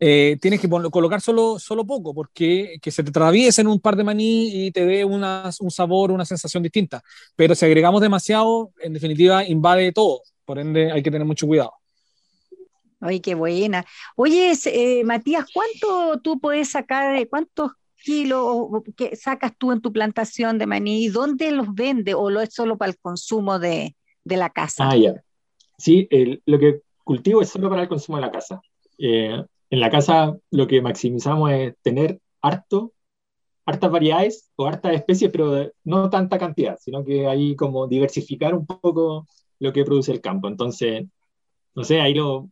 eh, 0.00 0.36
tienes 0.40 0.60
que 0.60 0.68
colocar 0.68 1.20
solo, 1.20 1.58
solo 1.58 1.84
poco, 1.84 2.14
porque 2.14 2.78
que 2.80 2.90
se 2.90 3.02
te 3.02 3.10
atraviesen 3.10 3.66
un 3.66 3.80
par 3.80 3.96
de 3.96 4.04
maní 4.04 4.66
y 4.66 4.70
te 4.70 4.84
dé 4.84 5.04
una, 5.04 5.50
un 5.60 5.70
sabor, 5.70 6.10
una 6.12 6.24
sensación 6.24 6.62
distinta. 6.62 7.02
Pero 7.34 7.54
si 7.54 7.64
agregamos 7.64 8.00
demasiado, 8.00 8.70
en 8.80 8.92
definitiva, 8.92 9.44
invade 9.44 9.92
todo. 9.92 10.22
Por 10.44 10.58
ende, 10.58 10.92
hay 10.92 11.02
que 11.02 11.10
tener 11.10 11.26
mucho 11.26 11.46
cuidado. 11.46 11.72
Ay, 13.00 13.20
qué 13.20 13.34
buena. 13.34 13.84
Oye, 14.16 14.52
eh, 14.66 15.04
Matías, 15.04 15.46
¿cuánto 15.52 16.20
tú 16.20 16.40
puedes 16.40 16.70
sacar, 16.70 17.26
cuántos 17.28 17.72
kilos 18.02 18.68
que 18.96 19.16
sacas 19.16 19.52
tú 19.56 19.72
en 19.72 19.80
tu 19.80 19.92
plantación 19.92 20.58
de 20.58 20.66
maní? 20.66 21.04
¿Y 21.04 21.08
dónde 21.08 21.50
los 21.52 21.74
vende 21.74 22.14
o 22.14 22.30
lo 22.30 22.40
es 22.40 22.54
solo 22.54 22.76
para 22.76 22.92
el 22.92 22.98
consumo 22.98 23.58
de, 23.58 23.94
la 24.24 24.50
casa? 24.50 24.88
Ah, 24.90 24.96
ya. 24.96 25.14
Sí, 25.78 26.08
lo 26.46 26.58
que 26.58 26.82
cultivo 27.04 27.40
es 27.40 27.48
solo 27.48 27.70
para 27.70 27.82
el 27.82 27.88
consumo 27.88 28.18
de 28.18 28.22
la 28.22 28.30
casa. 28.30 28.60
Eh, 28.98 29.42
en 29.70 29.80
la 29.80 29.90
casa 29.90 30.36
lo 30.50 30.66
que 30.66 30.82
maximizamos 30.82 31.50
es 31.52 31.74
tener 31.82 32.20
harto, 32.42 32.92
hartas 33.66 33.90
variedades 33.90 34.50
o 34.56 34.66
hartas 34.66 34.94
especies, 34.94 35.30
pero 35.30 35.70
no 35.84 36.10
tanta 36.10 36.38
cantidad, 36.38 36.78
sino 36.80 37.04
que 37.04 37.26
ahí 37.26 37.54
como 37.54 37.86
diversificar 37.86 38.54
un 38.54 38.66
poco 38.66 39.26
lo 39.58 39.72
que 39.72 39.84
produce 39.84 40.12
el 40.12 40.20
campo. 40.20 40.48
Entonces, 40.48 41.04
no 41.74 41.84
sé, 41.84 42.00
ahí 42.00 42.14
lo, 42.14 42.50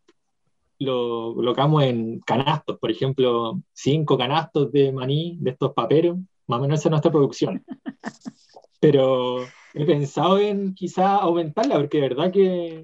lo 0.78 1.34
colocamos 1.34 1.82
en 1.84 2.20
canastos, 2.20 2.78
por 2.78 2.90
ejemplo, 2.90 3.60
cinco 3.72 4.18
canastos 4.18 4.70
de 4.72 4.92
maní 4.92 5.38
de 5.40 5.50
estos 5.50 5.72
paperos, 5.72 6.18
más 6.46 6.58
o 6.58 6.62
menos 6.62 6.80
esa 6.80 6.88
es 6.88 6.90
nuestra 6.90 7.10
producción. 7.10 7.64
Pero 8.80 9.38
he 9.74 9.84
pensado 9.84 10.38
en 10.38 10.74
quizá 10.74 11.16
aumentarla, 11.16 11.76
porque 11.76 12.00
de 12.00 12.08
verdad 12.08 12.32
que 12.32 12.82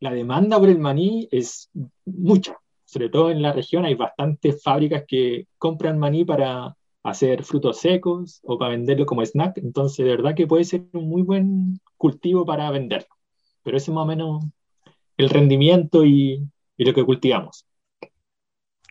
la 0.00 0.12
demanda 0.12 0.58
por 0.58 0.68
el 0.68 0.78
maní 0.78 1.28
es 1.30 1.70
mucha. 2.04 2.56
Sobre 2.84 3.10
todo 3.10 3.30
en 3.30 3.42
la 3.42 3.52
región 3.52 3.84
hay 3.84 3.94
bastantes 3.94 4.62
fábricas 4.62 5.04
que 5.06 5.46
compran 5.58 5.98
maní 5.98 6.24
para 6.24 6.74
hacer 7.02 7.44
frutos 7.44 7.78
secos 7.78 8.40
o 8.42 8.58
para 8.58 8.72
venderlo 8.72 9.06
como 9.06 9.22
snack. 9.22 9.58
Entonces, 9.58 10.04
de 10.04 10.10
verdad 10.16 10.34
que 10.34 10.46
puede 10.46 10.64
ser 10.64 10.84
un 10.92 11.08
muy 11.08 11.22
buen 11.22 11.80
cultivo 11.96 12.44
para 12.44 12.70
venderlo. 12.70 13.08
Pero 13.62 13.76
ese 13.76 13.90
es 13.90 13.94
más 13.94 14.04
o 14.04 14.06
menos 14.06 14.44
el 15.16 15.30
rendimiento 15.30 16.04
y, 16.04 16.48
y 16.78 16.84
lo 16.84 16.94
que 16.94 17.04
cultivamos. 17.04 17.66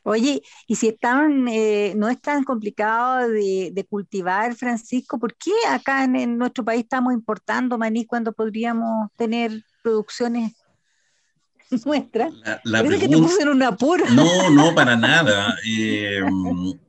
Oye, 0.04 0.42
y 0.68 0.76
si 0.76 0.88
están, 0.88 1.50
eh, 1.50 1.94
no 1.98 2.08
es 2.08 2.22
tan 2.22 2.46
complicado 2.46 3.28
de, 3.28 3.86
cultivar, 3.90 4.56
Francisco, 4.56 5.20
¿por 5.20 5.36
qué 5.36 5.52
acá 5.70 6.06
en, 6.06 6.38
nuestro 6.38 6.64
país 6.64 6.84
estamos 6.84 7.14
importando 7.14 7.78
maní 7.78 8.06
cuando 8.06 8.32
podríamos 8.32 9.10
tener 9.18 9.52
producciones 9.84 10.54
nuestras? 11.86 12.32
La, 12.64 12.84
que 12.84 13.10
te 13.10 13.18
puse 13.18 13.42
en 13.42 13.50
un 13.50 13.64
apuro. 13.64 14.06
No, 14.12 14.50
no, 14.50 14.74
para 14.76 14.96
nada. 14.96 15.58
Eh, 15.68 16.22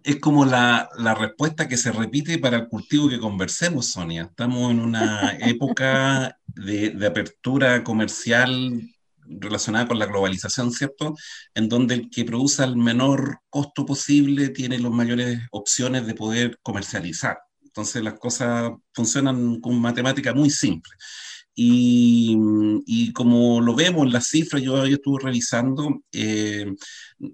es 0.05 0.17
como 0.21 0.45
la, 0.45 0.89
respuesta 1.19 1.67
que 1.67 1.77
se 1.77 1.91
repite 1.91 2.39
para 2.39 2.59
el 2.59 2.69
cultivo 2.69 3.09
que 3.09 3.19
conversemos, 3.19 3.91
Sonia. 3.91 4.29
Estamos 4.31 4.71
en 4.71 4.79
una 4.79 5.37
época 5.41 6.39
de, 6.47 6.91
de 6.91 7.07
apertura 7.09 7.83
comercial 7.83 8.81
relacionada 9.29 9.87
con 9.89 9.99
la 9.99 10.07
globalización, 10.07 10.73
¿cierto? 10.73 11.15
En 11.55 11.69
donde 11.69 11.95
el 11.95 12.11
que 12.11 12.25
produce 12.25 12.63
al 12.63 12.77
menor 12.77 13.41
costo 13.51 13.85
posible 13.87 14.49
tiene 14.51 14.79
las 14.79 14.93
mayores 14.93 15.41
opciones 15.51 16.07
de 16.07 16.15
poder 16.15 16.59
comercializar. 16.63 17.39
Entonces 17.63 18.03
las 18.03 18.19
cosas 18.19 18.73
funcionan 18.93 19.61
con 19.61 19.81
matemática 19.81 20.35
muy 20.35 20.51
simple. 20.51 20.93
Y, 21.61 23.13
como 23.15 23.61
lo 23.61 23.75
vemos 23.75 24.07
en 24.07 24.13
las 24.13 24.29
cifras, 24.29 24.63
yo, 24.63 24.85
estuve 24.85 25.25
revisando, 25.25 26.03
eh, 26.13 26.73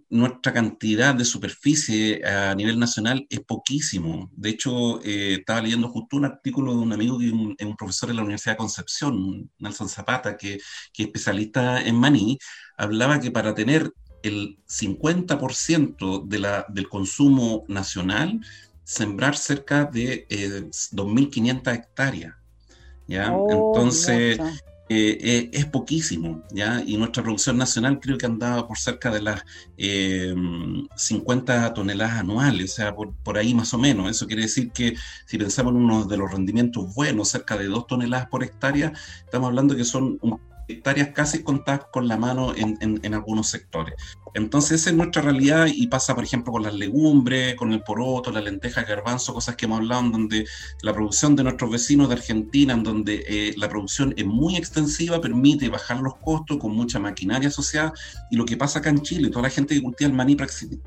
nuestra 0.08 0.54
cantidad 0.54 1.14
de 1.14 1.26
superficie 1.26 2.24
a 2.24 2.54
nivel 2.54 2.78
nacional 2.78 3.26
es 3.28 3.40
poquísimo. 3.40 4.30
De 4.34 4.48
hecho, 4.48 5.02
eh, 5.04 5.34
estaba 5.40 5.60
leyendo 5.60 5.88
justo 5.90 6.16
un 6.16 6.24
artículo 6.24 6.72
de 6.72 6.78
un 6.78 6.92
amigo 6.94 7.18
que 7.18 7.26
es 7.26 7.32
un, 7.32 7.76
profesor 7.76 8.08
de 8.08 8.14
la 8.14 8.22
Universidad 8.22 8.54
de 8.54 8.58
Concepción, 8.58 9.50
Nelson 9.58 9.90
Zapata, 9.90 10.38
que, 10.38 10.58
que 10.94 11.02
es 11.02 11.06
especialista 11.08 11.82
en 11.82 11.96
maní, 11.96 12.38
hablaba 12.78 13.20
que 13.20 13.30
para 13.30 13.54
tener 13.54 13.92
el 14.22 14.58
50% 14.66 16.24
de 16.26 16.38
la, 16.38 16.64
del 16.70 16.88
consumo 16.88 17.64
nacional, 17.68 18.40
sembrar 18.84 19.36
cerca 19.36 19.84
de 19.84 20.26
2.500 20.28 21.68
eh, 21.68 21.74
hectáreas. 21.74 22.34
¿Ya? 23.06 23.32
Oh, 23.32 23.50
Entonces, 23.50 24.38
eh, 24.90 25.16
eh, 25.20 25.50
es 25.52 25.64
poquísimo, 25.64 26.42
¿ya? 26.50 26.82
Y 26.86 26.98
nuestra 26.98 27.22
producción 27.22 27.56
nacional 27.56 28.00
creo 28.00 28.18
que 28.18 28.26
andaba 28.26 28.68
por 28.68 28.76
cerca 28.78 29.10
de 29.10 29.22
las 29.22 29.42
50 29.78 31.66
eh, 31.66 31.70
toneladas 31.74 32.18
anuales, 32.18 32.72
o 32.72 32.74
sea, 32.74 32.94
por, 32.94 33.14
por, 33.22 33.38
ahí 33.38 33.54
más 33.54 33.72
o 33.72 33.78
menos. 33.78 34.10
Eso 34.10 34.26
quiere 34.26 34.42
decir 34.42 34.72
que 34.72 34.94
si 35.26 35.38
pensamos 35.38 35.72
en 35.72 35.80
uno 35.80 36.04
de 36.04 36.16
los 36.18 36.30
rendimientos 36.30 36.94
buenos, 36.94 37.28
cerca 37.30 37.56
de 37.56 37.66
2 37.66 37.86
toneladas 37.86 38.28
por 38.28 38.44
hectárea, 38.44 38.92
estamos 39.24 39.48
hablando 39.48 39.74
que 39.74 39.84
son 39.84 40.18
un 40.20 40.38
hectáreas 40.68 41.10
casi 41.14 41.42
contadas 41.42 41.86
con 41.92 42.08
la 42.08 42.16
mano 42.16 42.54
en, 42.54 42.78
en, 42.80 43.14
algunos 43.14 43.48
sectores. 43.48 43.94
Entonces 44.34 44.80
esa 44.80 44.90
es 44.90 44.96
nuestra 44.96 45.22
realidad 45.22 45.66
y 45.72 45.86
pasa, 45.86 46.14
por 46.14 46.24
ejemplo, 46.24 46.52
con 46.52 46.62
las 46.62 46.74
legumbres, 46.74 47.54
con 47.54 47.72
el 47.72 47.82
poroto, 47.82 48.32
la 48.32 48.40
lenteja, 48.40 48.82
garbanzo, 48.82 49.32
cosas 49.32 49.54
que 49.54 49.66
hemos 49.66 49.78
hablado, 49.78 50.02
en 50.02 50.12
donde 50.12 50.46
la 50.82 50.92
producción 50.92 51.36
de 51.36 51.44
nuestros 51.44 51.70
vecinos 51.70 52.08
de 52.08 52.14
Argentina, 52.14 52.74
en 52.74 52.82
donde 52.82 53.24
eh, 53.28 53.54
la 53.56 53.68
producción 53.68 54.12
es 54.16 54.26
muy 54.26 54.56
extensiva, 54.56 55.20
permite 55.20 55.68
bajar 55.68 56.00
los 56.00 56.16
costos 56.16 56.58
con 56.58 56.74
mucha 56.74 56.98
maquinaria 56.98 57.48
asociada. 57.48 57.92
Y 58.30 58.36
lo 58.36 58.44
que 58.44 58.56
pasa 58.56 58.80
acá 58.80 58.90
en 58.90 59.02
Chile, 59.02 59.30
toda 59.30 59.42
la 59.42 59.50
gente 59.50 59.74
que 59.74 59.82
cultiva 59.82 60.10
el 60.10 60.16
maní 60.16 60.36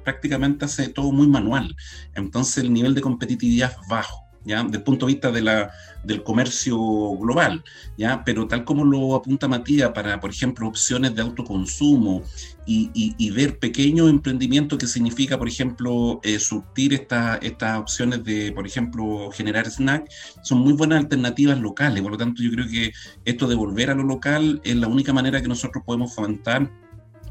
prácticamente 0.04 0.66
hace 0.66 0.90
todo 0.90 1.12
muy 1.12 1.28
manual. 1.28 1.76
Entonces 2.16 2.63
el 2.63 2.74
nivel 2.74 2.94
de 2.94 3.02
competitividad 3.02 3.72
es 3.72 3.88
bajo. 3.88 4.27
¿Ya? 4.48 4.64
Desde 4.64 4.78
el 4.78 4.84
punto 4.84 5.06
de 5.06 5.14
vista 5.14 5.32
de 5.32 5.42
la, 5.42 5.72
del 6.04 6.24
comercio 6.24 6.78
global, 7.18 7.64
¿ya? 7.98 8.24
Pero 8.24 8.48
tal 8.48 8.64
como 8.64 8.86
lo 8.86 9.16
apunta 9.16 9.48
Matías, 9.48 9.92
para, 9.92 10.20
por 10.20 10.30
ejemplo, 10.30 10.68
opciones 10.68 11.14
de 11.14 11.22
autoconsumo 11.22 12.24
y, 12.66 12.90
y, 12.94 13.30
ver 13.32 13.60
pequeños 13.60 14.10
emprendimientos 14.10 14.80
que 14.80 14.88
significa, 14.88 15.38
por 15.38 15.48
ejemplo, 15.48 16.20
eh, 16.24 16.40
surtir 16.40 16.94
estas 16.94 17.80
opciones 17.80 18.24
de, 18.24 18.52
por 18.52 18.66
ejemplo, 18.66 19.30
generar 19.32 19.70
snack, 19.70 20.10
son 20.42 20.60
muy 20.60 20.74
buenas 20.74 21.00
alternativas 21.00 21.60
locales. 21.60 22.02
Por 22.02 22.12
lo 22.12 22.18
tanto, 22.18 22.42
yo 22.42 22.52
creo 22.52 22.68
que 22.68 22.92
esto 23.26 23.48
de 23.48 23.56
volver 23.56 23.90
a 23.90 23.96
lo 23.96 24.04
local 24.04 24.62
es 24.64 24.76
la 24.76 24.88
única 24.88 25.14
manera 25.14 25.42
que 25.42 25.48
nosotros 25.48 25.84
podemos 25.86 26.14
fomentar 26.14 26.70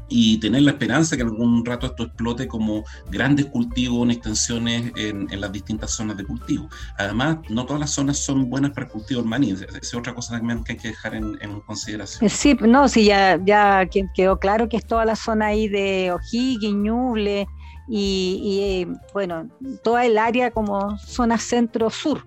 y 0.09 0.39
tener 0.39 0.61
la 0.61 0.71
esperanza 0.71 1.15
que 1.15 1.23
algún 1.23 1.65
rato 1.65 1.87
esto 1.87 2.03
explote 2.03 2.47
como 2.47 2.83
grandes 3.09 3.47
cultivos 3.47 4.03
en 4.03 4.11
extensiones 4.11 4.91
en, 4.95 5.27
las 5.39 5.51
distintas 5.51 5.91
zonas 5.91 6.17
de 6.17 6.25
cultivo. 6.25 6.69
Además, 6.97 7.37
no 7.49 7.65
todas 7.65 7.79
las 7.79 7.91
zonas 7.91 8.17
son 8.17 8.49
buenas 8.49 8.71
para 8.71 8.87
el 8.87 8.91
cultivo 8.91 9.21
del 9.21 9.29
maní, 9.29 9.51
esa 9.51 9.65
es 9.79 9.93
otra 9.93 10.15
cosa 10.15 10.37
también 10.37 10.63
que 10.63 10.73
hay 10.73 10.77
que 10.77 10.87
dejar 10.89 11.15
en, 11.15 11.37
consideración. 11.65 12.25
Eh, 12.25 12.29
sí, 12.29 12.57
no, 12.61 12.87
sí, 12.87 13.05
ya, 13.05 13.39
ya 13.43 13.87
quedó 14.15 14.39
claro 14.39 14.69
que 14.69 14.77
es 14.77 14.85
toda 14.85 15.05
la 15.05 15.15
zona 15.15 15.47
ahí 15.47 15.67
de 15.67 16.11
O'Higgins, 16.11 16.75
Ñuble 16.75 17.47
y, 17.87 18.39
y 18.43 18.59
eh, 18.59 18.87
bueno, 19.13 19.49
toda 19.83 20.05
el 20.05 20.17
área 20.17 20.51
como 20.51 20.97
zona 20.97 21.37
centro-sur 21.37 22.23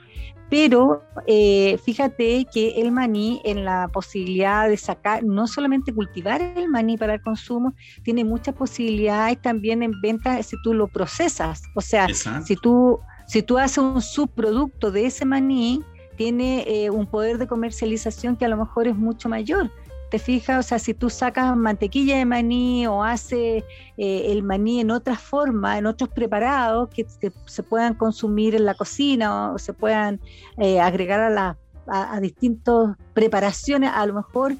pero 0.50 1.04
eh, 1.28 1.78
fíjate 1.84 2.44
que 2.52 2.80
el 2.80 2.90
maní 2.90 3.40
en 3.44 3.64
la 3.64 3.88
posibilidad 3.88 4.68
de 4.68 4.76
sacar, 4.76 5.22
no 5.22 5.46
solamente 5.46 5.94
cultivar 5.94 6.42
el 6.42 6.68
maní 6.68 6.98
para 6.98 7.14
el 7.14 7.22
consumo, 7.22 7.72
tiene 8.02 8.24
muchas 8.24 8.56
posibilidades 8.56 9.40
también 9.40 9.84
en 9.84 9.92
venta 10.00 10.42
si 10.42 10.60
tú 10.62 10.74
lo 10.74 10.88
procesas. 10.88 11.62
O 11.76 11.80
sea, 11.80 12.08
si 12.44 12.56
tú, 12.56 12.98
si 13.28 13.42
tú 13.42 13.58
haces 13.58 13.78
un 13.78 14.02
subproducto 14.02 14.90
de 14.90 15.06
ese 15.06 15.24
maní, 15.24 15.84
tiene 16.16 16.64
eh, 16.66 16.90
un 16.90 17.06
poder 17.06 17.38
de 17.38 17.46
comercialización 17.46 18.36
que 18.36 18.44
a 18.44 18.48
lo 18.48 18.56
mejor 18.56 18.88
es 18.88 18.96
mucho 18.96 19.28
mayor. 19.28 19.70
¿Te 20.10 20.18
fijas? 20.18 20.66
O 20.66 20.68
sea, 20.68 20.80
si 20.80 20.92
tú 20.92 21.08
sacas 21.08 21.56
mantequilla 21.56 22.16
de 22.18 22.24
maní 22.24 22.84
o 22.88 23.04
haces 23.04 23.62
eh, 23.96 24.32
el 24.32 24.42
maní 24.42 24.80
en 24.80 24.90
otra 24.90 25.14
forma, 25.14 25.78
en 25.78 25.86
otros 25.86 26.10
preparados 26.10 26.88
que, 26.88 27.06
se 27.46 27.62
puedan 27.62 27.94
consumir 27.94 28.56
en 28.56 28.64
la 28.64 28.74
cocina 28.74 29.52
o 29.52 29.58
se 29.58 29.72
puedan 29.72 30.20
eh, 30.58 30.80
agregar 30.80 31.20
a, 31.20 31.30
la, 31.30 31.56
a, 31.86 32.18
distintas 32.20 32.96
preparaciones, 33.14 33.92
a 33.94 34.04
lo 34.06 34.14
mejor 34.14 34.56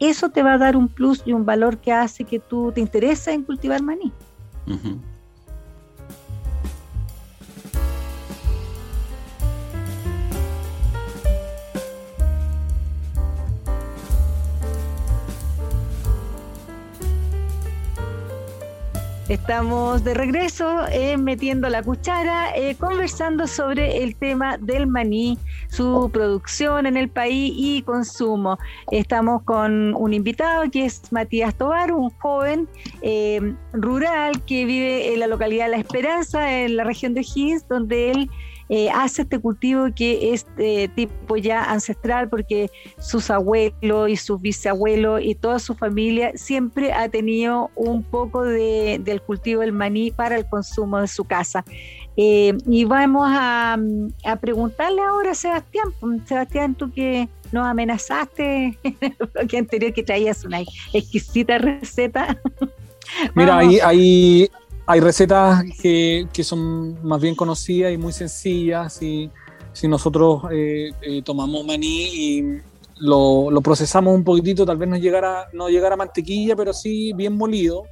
eso 0.00 0.30
te 0.30 0.42
va 0.42 0.54
a 0.54 0.58
dar 0.58 0.76
un 0.76 0.88
plus 0.88 1.22
y 1.24 1.32
un 1.32 1.46
valor 1.46 1.78
que 1.78 1.92
hace 1.92 2.24
que 2.24 2.40
tú 2.40 2.72
te 2.72 2.80
intereses 2.80 3.28
en 3.28 3.44
cultivar 3.44 3.82
maní. 3.82 4.12
Estamos 19.28 20.04
de 20.04 20.14
regreso 20.14 20.86
eh, 20.90 21.18
metiendo 21.18 21.68
la 21.68 21.82
cuchara, 21.82 22.56
eh, 22.56 22.76
conversando 22.76 23.46
sobre 23.46 24.02
el 24.02 24.16
tema 24.16 24.56
del 24.56 24.86
maní, 24.86 25.38
su 25.68 26.08
producción 26.10 26.86
en 26.86 26.96
el 26.96 27.10
país 27.10 27.52
y 27.54 27.82
consumo. 27.82 28.56
Estamos 28.90 29.42
con 29.42 29.94
un 29.94 30.14
invitado 30.14 30.70
que 30.70 30.86
es 30.86 31.12
Matías 31.12 31.54
Tobar, 31.54 31.92
un 31.92 32.08
joven 32.08 32.70
eh, 33.02 33.52
rural 33.74 34.42
que 34.46 34.64
vive 34.64 35.12
en 35.12 35.20
la 35.20 35.26
localidad 35.26 35.68
La 35.68 35.76
Esperanza, 35.76 36.62
en 36.62 36.76
la 36.76 36.84
región 36.84 37.12
de 37.12 37.20
Higgins, 37.20 37.68
donde 37.68 38.10
él 38.12 38.30
eh, 38.68 38.90
hace 38.90 39.22
este 39.22 39.38
cultivo 39.38 39.86
que 39.94 40.34
es 40.34 40.46
de 40.56 40.90
tipo 40.94 41.36
ya 41.36 41.64
ancestral 41.64 42.28
porque 42.28 42.70
sus 42.98 43.30
abuelos 43.30 44.10
y 44.10 44.16
sus 44.16 44.40
bisabuelos 44.40 45.22
y 45.22 45.34
toda 45.34 45.58
su 45.58 45.74
familia 45.74 46.32
siempre 46.34 46.92
ha 46.92 47.08
tenido 47.08 47.70
un 47.74 48.02
poco 48.02 48.44
de, 48.44 49.00
del 49.02 49.22
cultivo 49.22 49.62
del 49.62 49.72
maní 49.72 50.10
para 50.10 50.36
el 50.36 50.46
consumo 50.46 51.00
de 51.00 51.08
su 51.08 51.24
casa. 51.24 51.64
Eh, 52.16 52.52
y 52.66 52.84
vamos 52.84 53.28
a, 53.30 53.78
a, 54.24 54.36
preguntarle 54.36 55.00
ahora 55.02 55.30
a 55.30 55.34
Sebastián, 55.34 55.88
Sebastián, 56.26 56.74
tú 56.74 56.92
que 56.92 57.28
nos 57.52 57.64
amenazaste 57.64 58.76
en 58.82 58.96
el 59.00 59.16
bloque 59.32 59.56
anterior 59.56 59.92
que 59.92 60.02
traías 60.02 60.44
una 60.44 60.60
exquisita 60.92 61.58
receta. 61.58 62.36
Mira, 63.34 63.58
ahí, 63.58 63.78
ahí 63.80 64.50
hay 64.90 65.00
recetas 65.00 65.64
que, 65.82 66.26
que, 66.32 66.42
son 66.42 67.06
más 67.06 67.20
bien 67.20 67.34
conocidas 67.34 67.92
y 67.92 67.98
muy 67.98 68.10
sencillas. 68.14 69.02
Y 69.02 69.30
si 69.74 69.86
nosotros 69.86 70.44
eh, 70.50 70.92
eh, 71.02 71.20
tomamos 71.22 71.62
maní 71.66 72.04
y 72.04 72.60
lo, 73.00 73.50
lo, 73.50 73.60
procesamos 73.60 74.14
un 74.14 74.24
poquitito, 74.24 74.64
tal 74.64 74.78
vez 74.78 74.88
no 74.88 74.96
llegara, 74.96 75.48
no 75.52 75.68
llegara 75.68 75.94
mantequilla, 75.94 76.56
pero 76.56 76.72
sí 76.72 77.12
bien 77.12 77.36
molido. 77.36 77.84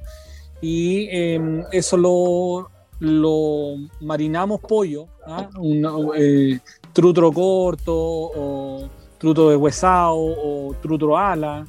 Y 0.59 1.07
em, 1.11 1.63
eso 1.71 1.97
lo, 1.97 2.71
lo 2.99 3.75
marinamos 4.01 4.59
pollo, 4.61 5.05
¿ah? 5.27 5.47
un 5.59 6.11
eh, 6.17 6.59
trutro 6.93 7.31
corto 7.31 7.93
o 7.93 8.89
trutro 9.19 9.51
de 9.51 9.55
huesado 9.55 10.15
o 10.17 10.75
trutro 10.81 11.15
ala 11.15 11.63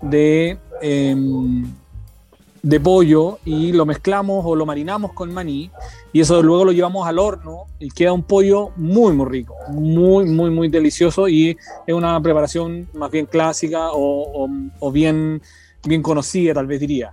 de 0.00 0.58
em, 0.80 1.72
de 2.62 2.78
pollo 2.78 3.40
y 3.44 3.72
lo 3.72 3.84
mezclamos 3.84 4.44
o 4.46 4.54
lo 4.54 4.64
marinamos 4.64 5.12
con 5.12 5.34
maní 5.34 5.70
y 6.12 6.20
eso 6.20 6.40
luego 6.42 6.64
lo 6.64 6.72
llevamos 6.72 7.08
al 7.08 7.18
horno 7.18 7.64
y 7.80 7.90
queda 7.90 8.12
un 8.12 8.22
pollo 8.22 8.70
muy 8.76 9.12
muy 9.12 9.28
rico, 9.28 9.54
muy 9.70 10.26
muy 10.26 10.50
muy 10.50 10.68
delicioso 10.68 11.28
y 11.28 11.56
es 11.86 11.94
una 11.94 12.20
preparación 12.22 12.88
más 12.94 13.10
bien 13.10 13.26
clásica 13.26 13.88
o, 13.92 14.48
bien, 14.92 15.42
bien 15.84 16.02
conocida 16.02 16.54
tal 16.54 16.66
vez 16.66 16.80
diría. 16.80 17.12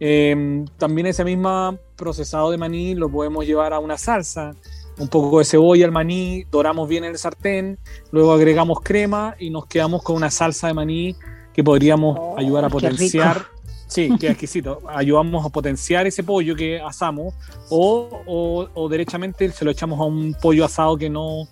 Em, 0.00 0.64
también 0.78 1.06
ese 1.06 1.24
mismo 1.24 1.76
procesado 1.96 2.50
de 2.50 2.58
maní 2.58 2.94
lo 2.94 3.08
podemos 3.08 3.46
llevar 3.46 3.72
a 3.72 3.78
una 3.78 3.98
salsa, 3.98 4.54
un 4.98 5.08
poco 5.08 5.38
de 5.38 5.44
cebolla 5.44 5.84
al 5.86 5.92
maní, 5.92 6.44
doramos 6.50 6.88
bien 6.88 7.04
en 7.04 7.12
el 7.12 7.18
sartén, 7.18 7.78
luego 8.10 8.32
agregamos 8.32 8.80
crema 8.80 9.34
y 9.38 9.50
nos 9.50 9.66
quedamos 9.66 10.02
con 10.02 10.16
una 10.16 10.30
salsa 10.30 10.68
de 10.68 10.74
maní 10.74 11.16
que 11.52 11.64
podríamos 11.64 12.16
oh, 12.20 12.38
ayudar 12.38 12.64
a 12.64 12.68
potenciar 12.68 13.46
Sí, 13.88 14.10
qué 14.20 14.28
exquisito. 14.30 14.80
Ayudamos 14.88 15.44
a 15.44 15.48
potenciar 15.48 16.06
ese 16.06 16.22
pollo 16.22 16.54
que 16.54 16.80
asamos 16.80 17.34
o, 17.70 18.68
o, 18.74 18.88
derechamente 18.88 19.50
se 19.50 19.64
lo 19.64 19.70
echamos 19.70 19.98
a 19.98 20.04
un 20.04 20.36
pollo 20.40 20.64
asado 20.64 20.96
que 20.96 21.10
no, 21.10 21.48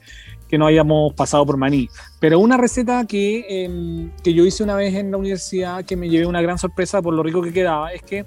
que 0.49 0.59
no 0.59 0.67
hayamos 0.67 1.13
pasado 1.15 1.45
por 1.45 1.57
maní. 1.57 1.89
Pero 2.21 2.39
una 2.39 2.57
receta 2.57 3.05
que, 3.07 3.65
em, 3.65 4.11
que, 4.23 4.33
yo 4.33 4.45
hice 4.45 4.63
una 4.63 4.77
vez 4.77 4.95
en 4.95 5.11
la 5.11 5.17
universidad 5.17 5.85
que 5.85 5.97
me 5.97 6.09
llevé 6.09 6.27
una 6.27 6.43
gran 6.43 6.59
sorpresa 6.59 7.03
por 7.03 7.15
lo 7.15 7.23
rico 7.23 7.43
que 7.43 7.53
quedaba 7.53 7.93
es 7.93 8.03
que 8.03 8.27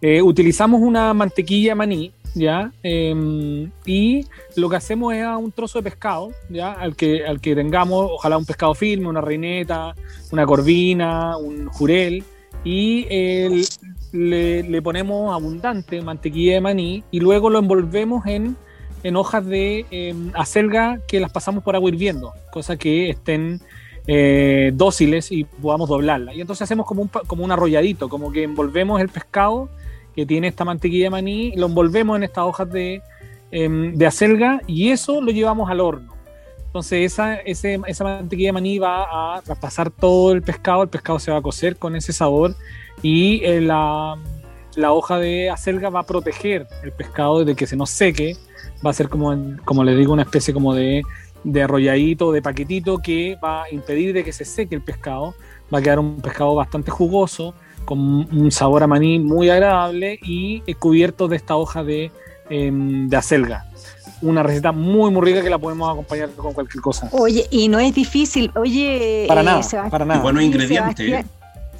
eh, 0.00 0.22
utilizamos 0.22 0.80
una 0.80 1.12
mantequilla 1.14 1.74
maní, 1.74 2.12
¿ya? 2.34 2.72
Em, 2.82 3.70
y 3.86 4.26
lo 4.56 4.68
que 4.68 4.76
hacemos 4.76 5.14
es 5.14 5.24
a 5.24 5.36
un 5.36 5.50
trozo 5.50 5.78
de 5.78 5.84
pescado, 5.90 6.30
¿ya? 6.50 6.72
Al 6.72 6.94
que, 6.94 7.24
al 7.26 7.40
que 7.40 7.54
tengamos, 7.54 8.08
ojalá 8.12 8.36
un 8.36 8.44
pescado 8.44 8.74
firme, 8.74 9.08
una 9.08 9.20
reineta, 9.20 9.94
una 10.30 10.44
corvina, 10.44 11.36
un 11.38 11.66
jurel, 11.68 12.22
y 12.64 13.06
le, 14.12 14.82
ponemos 14.82 15.34
abundante 15.34 16.00
mantequilla 16.00 16.54
de 16.54 16.60
maní 16.60 17.04
y 17.10 17.20
luego 17.20 17.50
lo 17.50 17.58
envolvemos 17.58 18.26
en, 18.26 18.56
hojas 19.16 19.44
de 19.44 19.84
em, 19.90 20.30
acelga 20.34 20.98
que 21.06 21.20
las 21.20 21.30
pasamos 21.30 21.62
por 21.62 21.76
agua 21.76 21.90
hirviendo, 21.90 22.32
cosa 22.50 22.78
que 22.78 23.10
estén 23.10 23.60
eh, 24.06 24.72
dóciles 24.74 25.30
y 25.30 25.44
podamos 25.44 25.90
doblarla. 25.90 26.34
Y 26.34 26.40
entonces 26.40 26.62
hacemos 26.62 26.86
como 26.86 27.02
un, 27.02 27.08
como 27.08 27.44
un 27.44 27.52
arrolladito, 27.52 28.08
como 28.08 28.32
que 28.32 28.44
envolvemos 28.44 29.02
el 29.02 29.10
pescado 29.10 29.68
que 30.16 30.24
tiene 30.24 30.48
esta 30.48 30.64
mantequilla 30.64 31.04
de 31.04 31.10
maní, 31.10 31.52
lo 31.56 31.66
envolvemos 31.66 32.16
en 32.16 32.22
estas 32.22 32.44
hojas 32.44 32.70
de, 32.70 33.02
em, 33.50 33.94
de 33.94 34.06
acelga 34.06 34.62
y 34.66 34.88
eso 34.88 35.20
lo 35.20 35.32
llevamos 35.32 35.70
al 35.70 35.80
horno. 35.80 36.13
Entonces 36.74 37.12
esa, 37.12 37.36
esa 37.36 38.02
mantequilla 38.02 38.48
de 38.48 38.52
maní 38.52 38.80
va 38.80 39.36
a 39.36 39.42
traspasar 39.42 39.92
todo 39.92 40.32
el 40.32 40.42
pescado, 40.42 40.82
el 40.82 40.88
pescado 40.88 41.20
se 41.20 41.30
va 41.30 41.38
a 41.38 41.40
cocer 41.40 41.76
con 41.76 41.94
ese 41.94 42.12
sabor 42.12 42.56
y 43.00 43.44
eh, 43.44 43.60
la, 43.60 44.16
hoja 44.90 45.20
de 45.20 45.50
acelga 45.50 45.88
va 45.88 46.00
a 46.00 46.02
proteger 46.02 46.66
el 46.82 46.90
pescado 46.90 47.44
de 47.44 47.54
que 47.54 47.68
se 47.68 47.76
nos 47.76 47.90
seque, 47.90 48.36
va 48.84 48.90
a 48.90 48.92
ser 48.92 49.08
como, 49.08 49.56
como 49.64 49.84
les 49.84 49.96
digo, 49.96 50.12
una 50.12 50.22
especie 50.22 50.52
como 50.52 50.74
de, 50.74 51.04
de 51.44 51.62
arrolladito, 51.62 52.32
de 52.32 52.42
paquetito 52.42 52.98
que 52.98 53.36
va 53.36 53.62
a 53.62 53.70
impedir 53.70 54.12
de 54.12 54.24
que 54.24 54.32
se 54.32 54.44
seque 54.44 54.74
el 54.74 54.82
pescado, 54.82 55.36
va 55.72 55.78
a 55.78 55.80
quedar 55.80 56.00
un 56.00 56.20
pescado 56.20 56.56
bastante 56.56 56.90
jugoso, 56.90 57.54
con 57.84 58.00
un 58.00 58.50
sabor 58.50 58.82
a 58.82 58.88
maní 58.88 59.20
muy 59.20 59.48
agradable 59.48 60.18
y 60.20 60.60
cubierto 60.80 61.28
de 61.28 61.36
esta 61.36 61.54
hoja 61.54 61.84
de, 61.84 62.10
em, 62.50 63.08
de 63.08 63.16
acelga 63.16 63.64
una 64.22 64.42
receta 64.42 64.72
muy, 64.72 65.10
muy 65.10 65.22
rica 65.22 65.42
que 65.42 65.50
la 65.50 65.58
podemos 65.58 65.90
acompañar 65.90 66.30
con 66.30 66.52
cualquier 66.52 66.82
cosa. 66.82 67.08
Oye, 67.12 67.46
y 67.50 67.68
no 67.68 67.78
es 67.78 67.94
difícil. 67.94 68.50
Oye, 68.54 69.26
para 69.28 69.42
nada, 69.42 69.62
para 69.90 70.04
nada. 70.04 70.20
buenos 70.20 70.42
ingredientes. 70.42 71.26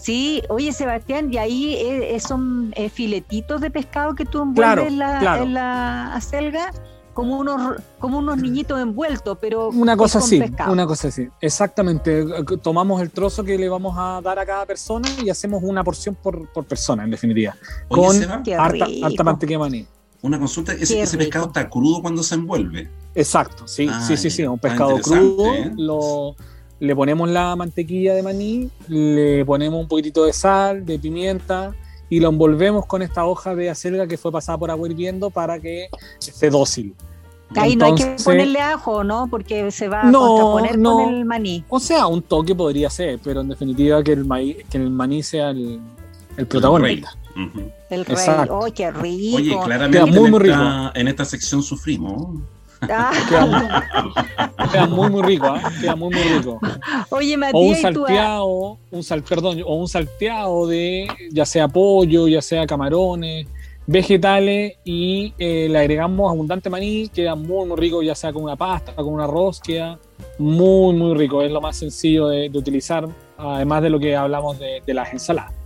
Sí, 0.05 0.43
oye 0.51 0.71
Sebastián, 0.75 1.33
y 1.33 1.39
ahí 1.39 1.77
eh, 1.77 2.21
son 2.21 2.75
eh, 2.77 2.91
filetitos 2.91 3.63
de 3.63 3.71
pescado 3.71 4.15
que 4.15 4.27
tú 4.27 4.43
envuelves 4.43 4.89
en, 4.89 4.99
la, 4.99 6.15
acelga, 6.15 6.73
como 7.15 7.39
unos, 7.39 7.81
como 7.99 8.19
unos 8.19 8.37
niñitos 8.37 8.79
envueltos, 8.79 9.39
pero 9.41 9.71
una 9.71 9.97
cosa 9.97 10.19
así, 10.19 10.43
una 10.69 10.87
cosa 10.87 11.09
así, 11.09 11.27
exactamente. 11.41 12.23
Tomamos 12.61 13.01
el 13.01 13.13
trozo 13.13 13.43
que 13.43 13.57
le 13.57 13.67
vamos 13.67 13.95
a 13.97 14.21
dar 14.21 14.39
a 14.39 14.45
cada 14.45 14.67
persona 14.67 15.09
y 15.25 15.31
hacemos 15.31 15.63
una 15.63 15.83
porción 15.83 16.15
por, 16.15 16.49
persona, 16.67 17.05
en 17.05 17.11
definitiva, 17.11 17.57
con 17.89 18.15
harta, 18.15 18.87
harta 19.03 19.25
mantequilla 19.25 19.59
maní. 19.59 19.87
Una 20.25 20.39
consulta, 20.39 20.73
ese, 20.73 21.03
ese 21.03 21.19
pescado 21.19 21.49
está 21.49 21.69
crudo 21.69 22.01
cuando 22.01 22.23
se 22.23 22.35
envuelve. 22.35 22.89
Exacto, 23.15 23.69
sí, 23.69 23.91
sí, 24.07 24.17
sí, 24.17 24.31
sí, 24.31 24.43
un 24.45 24.59
pescado 24.59 24.99
crudo, 24.99 25.53
¿eh? 25.53 25.71
lo, 25.77 26.35
le 26.81 26.97
ponemos 26.97 27.29
la 27.29 27.55
mantequilla 27.57 28.15
de 28.15 28.23
maní, 28.23 28.71
le 28.89 29.45
ponemos 29.45 29.79
un 29.83 29.87
poquitito 29.87 30.25
de 30.25 30.33
sal, 30.33 30.87
de 30.87 30.99
pimienta 30.99 31.75
y 32.09 32.21
lo 32.21 32.31
envolvemos 32.31 32.87
con 32.87 33.03
esta 33.03 33.27
hoja 33.27 33.55
de 33.55 33.69
acelga 33.69 34.07
que 34.07 34.17
fue 34.17 34.33
pasada 34.33 34.57
por 34.57 34.71
agua 34.71 34.89
hirviendo 34.89 35.29
para 35.29 35.61
que 35.61 35.89
esté 36.27 36.49
dócil. 36.49 36.95
Ahí 37.57 37.77
no 37.77 37.85
hay 37.85 37.95
que 37.95 38.17
ponerle 38.25 38.61
ajo, 38.61 39.05
¿no? 39.05 39.27
Porque 39.29 39.71
se 39.71 39.89
va 39.89 40.09
a 40.09 40.11
poner 40.11 40.81
con 40.81 41.01
el 41.15 41.27
maní. 41.27 41.67
O 41.69 41.79
sea, 41.79 42.07
un 42.07 42.23
toque 42.23 42.55
podría 42.55 42.89
ser, 42.89 43.21
pero 43.23 43.43
en 43.43 43.51
definitiva 43.51 44.03
que 44.03 44.13
el, 44.13 44.27
que 44.71 44.79
el 44.79 44.89
maní 44.89 45.23
sea 45.23 45.51
el, 45.51 45.83
el 46.39 46.47
protagonista. 46.47 47.11
El 47.13 47.24
rey, 47.35 48.27
¡oh, 48.51 48.67
qué 48.75 48.91
rico! 48.91 49.37
Oye, 49.37 49.59
claramente 49.65 50.07
muy, 50.07 50.29
en, 50.29 50.47
esta, 50.47 50.93
en 50.95 51.09
esta 51.09 51.25
sección 51.25 51.63
sufrimos. 51.63 52.41
Ah. 52.91 53.13
Queda, 54.73 54.87
muy, 54.87 55.11
muy 55.11 55.23
rico, 55.23 55.55
¿eh? 55.57 55.61
queda 55.81 55.97
muy, 55.97 56.15
muy 56.15 56.23
rico. 56.23 56.61
Oye, 57.11 57.37
Matías, 57.37 57.55
o 57.55 57.61
un 57.61 57.77
salteado, 57.77 58.79
un 58.91 59.03
sal, 59.03 59.23
perdón, 59.23 59.63
o 59.65 59.75
un 59.77 59.89
salteado 59.89 60.67
de 60.67 61.09
ya 61.31 61.47
sea 61.47 61.69
pollo, 61.69 62.29
ya 62.29 62.43
sea 62.43 62.67
camarones, 62.67 63.47
vegetales 63.87 64.75
y 64.85 65.35
eh, 65.39 65.69
le 65.71 65.79
agregamos 65.79 66.31
abundante 66.31 66.71
maní, 66.71 67.09
queda 67.09 67.35
muy, 67.35 67.67
muy 67.67 67.77
rico, 67.77 68.03
ya 68.03 68.15
sea 68.15 68.33
con 68.33 68.43
una 68.43 68.57
pasta, 68.57 68.95
con 68.95 69.09
un 69.09 69.21
arroz, 69.21 69.61
queda 69.61 69.99
muy, 70.39 70.95
muy 70.95 71.15
rico. 71.17 71.43
Es 71.43 71.51
lo 71.51 71.61
más 71.61 71.77
sencillo 71.77 72.29
de, 72.29 72.51
utilizar, 72.55 73.09
además 73.37 73.83
de 73.83 73.91
lo 73.91 73.99
que 73.99 74.17
hablamos 74.17 74.59
de, 74.59 74.83
de 74.87 74.95
las 74.95 75.13
ensaladas. 75.13 75.64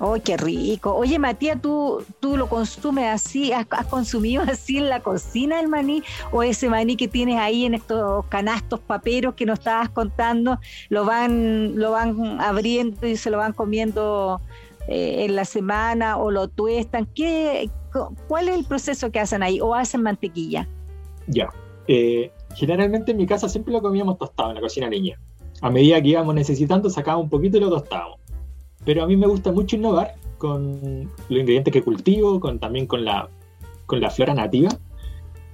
¡Ay, 0.00 0.20
qué 0.20 0.36
rico! 0.36 0.94
Oye, 0.94 1.18
Matías, 1.18 1.60
¿tú, 1.60 2.04
¿tú 2.20 2.36
lo 2.36 2.48
consumes 2.48 3.06
así? 3.06 3.52
¿Has, 3.52 3.66
consumido 3.86 4.42
así 4.48 4.78
en 4.78 4.88
la 4.88 5.00
cocina 5.00 5.60
el 5.60 5.68
maní? 5.68 6.02
¿O 6.30 6.42
ese 6.42 6.68
maní 6.68 6.96
que 6.96 7.08
tienes 7.08 7.38
ahí 7.38 7.64
en 7.64 7.74
estos 7.74 8.24
canastos 8.26 8.80
paperos 8.80 9.34
que 9.34 9.46
nos 9.46 9.58
estabas 9.58 9.88
contando, 9.88 10.58
lo 10.88 11.04
van, 11.04 11.76
lo 11.76 11.90
van 11.90 12.40
abriendo 12.40 13.06
y 13.06 13.16
se 13.16 13.30
lo 13.30 13.38
van 13.38 13.52
comiendo 13.52 14.40
eh, 14.86 15.24
en 15.24 15.34
la 15.34 15.44
semana 15.44 16.16
o 16.16 16.30
lo 16.30 16.48
tuestan? 16.48 17.06
¿Qué, 17.14 17.68
¿Cuál 18.28 18.48
es 18.48 18.54
el 18.54 18.64
proceso 18.64 19.10
que 19.10 19.18
hacen 19.18 19.42
ahí? 19.42 19.60
¿O 19.60 19.74
hacen 19.74 20.02
mantequilla? 20.02 20.68
Ya. 21.26 21.50
Eh, 21.88 22.30
generalmente 22.54 23.12
en 23.12 23.16
mi 23.16 23.26
casa 23.26 23.48
siempre 23.48 23.72
lo 23.72 23.80
comíamos 23.80 24.18
tostado 24.18 24.50
en 24.50 24.56
la 24.56 24.60
cocina 24.60 24.88
niña. 24.88 25.18
A 25.60 25.70
medida 25.70 26.00
que 26.00 26.08
íbamos 26.08 26.34
necesitando, 26.34 26.88
sacábamos 26.88 27.24
un 27.24 27.30
poquito 27.30 27.56
y 27.56 27.60
lo 27.60 27.70
tostábamos 27.70 28.17
pero 28.84 29.02
a 29.02 29.06
mí 29.06 29.16
me 29.16 29.26
gusta 29.26 29.52
mucho 29.52 29.76
innovar 29.76 30.14
con 30.38 31.10
los 31.28 31.40
ingredientes 31.40 31.72
que 31.72 31.82
cultivo, 31.82 32.40
con, 32.40 32.58
también 32.58 32.86
con 32.86 33.04
la, 33.04 33.28
con 33.86 34.00
la 34.00 34.10
flora 34.10 34.34
nativa. 34.34 34.70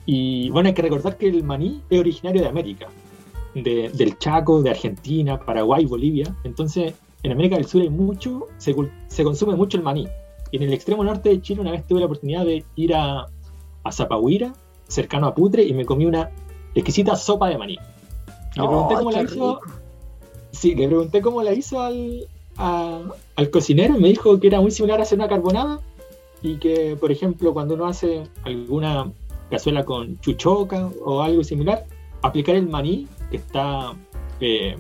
Y 0.06 0.50
bueno, 0.50 0.68
hay 0.68 0.74
que 0.74 0.82
recordar 0.82 1.16
que 1.16 1.28
el 1.28 1.42
maní 1.42 1.82
es 1.88 1.98
originario 1.98 2.42
de 2.42 2.48
América, 2.48 2.88
del 3.54 4.18
Chaco, 4.18 4.62
de 4.62 4.70
Argentina, 4.70 5.40
Paraguay, 5.40 5.86
Bolivia. 5.86 6.34
Entonces, 6.44 6.94
en 7.22 7.32
América 7.32 7.56
del 7.56 7.66
Sur 7.66 7.80
hay 7.82 7.90
mucho, 7.90 8.48
se, 8.58 8.74
se, 9.08 9.24
consume 9.24 9.56
mucho 9.56 9.78
el 9.78 9.82
maní. 9.82 10.06
Y 10.50 10.58
en 10.58 10.64
el 10.64 10.72
extremo 10.74 11.02
norte 11.02 11.30
de 11.30 11.40
Chile 11.40 11.62
una 11.62 11.70
vez 11.70 11.86
tuve 11.86 12.00
la 12.00 12.06
oportunidad 12.06 12.44
de 12.44 12.64
ir 12.76 12.94
a, 12.94 13.26
a 13.82 13.92
Zapahuira, 13.92 14.52
cercano 14.86 15.26
a 15.26 15.34
Putre, 15.34 15.64
y 15.64 15.72
me 15.72 15.86
comí 15.86 16.04
una 16.04 16.30
exquisita 16.74 17.16
sopa 17.16 17.48
de 17.48 17.56
maní. 17.56 17.78
Le 18.56 18.62
pregunté 18.62 18.94
cómo 18.94 19.10
la 19.10 19.22
hizo. 19.22 19.60
Sí, 20.52 20.74
le 20.74 20.86
pregunté 20.86 21.22
cómo 21.22 21.42
la 21.42 21.52
hizo 21.52 21.80
al, 21.80 22.28
al 22.56 23.50
cocinero 23.50 23.94
me 23.98 24.08
dijo 24.08 24.38
que 24.38 24.46
era 24.46 24.60
muy 24.60 24.70
similar 24.70 25.00
a 25.00 25.02
hacer 25.02 25.18
una 25.18 25.28
carbonada 25.28 25.80
y 26.42 26.56
que, 26.56 26.96
por 27.00 27.10
ejemplo, 27.10 27.52
cuando 27.52 27.74
uno 27.74 27.86
hace 27.86 28.24
alguna 28.44 29.10
cazuela 29.50 29.84
con 29.84 30.20
chuchoca 30.20 30.90
o 31.04 31.22
algo 31.22 31.42
similar, 31.42 31.86
aplicar 32.22 32.54
el 32.56 32.68
maní, 32.68 33.06
que 33.30 33.38
está 33.38 33.94
eh, 34.40 34.76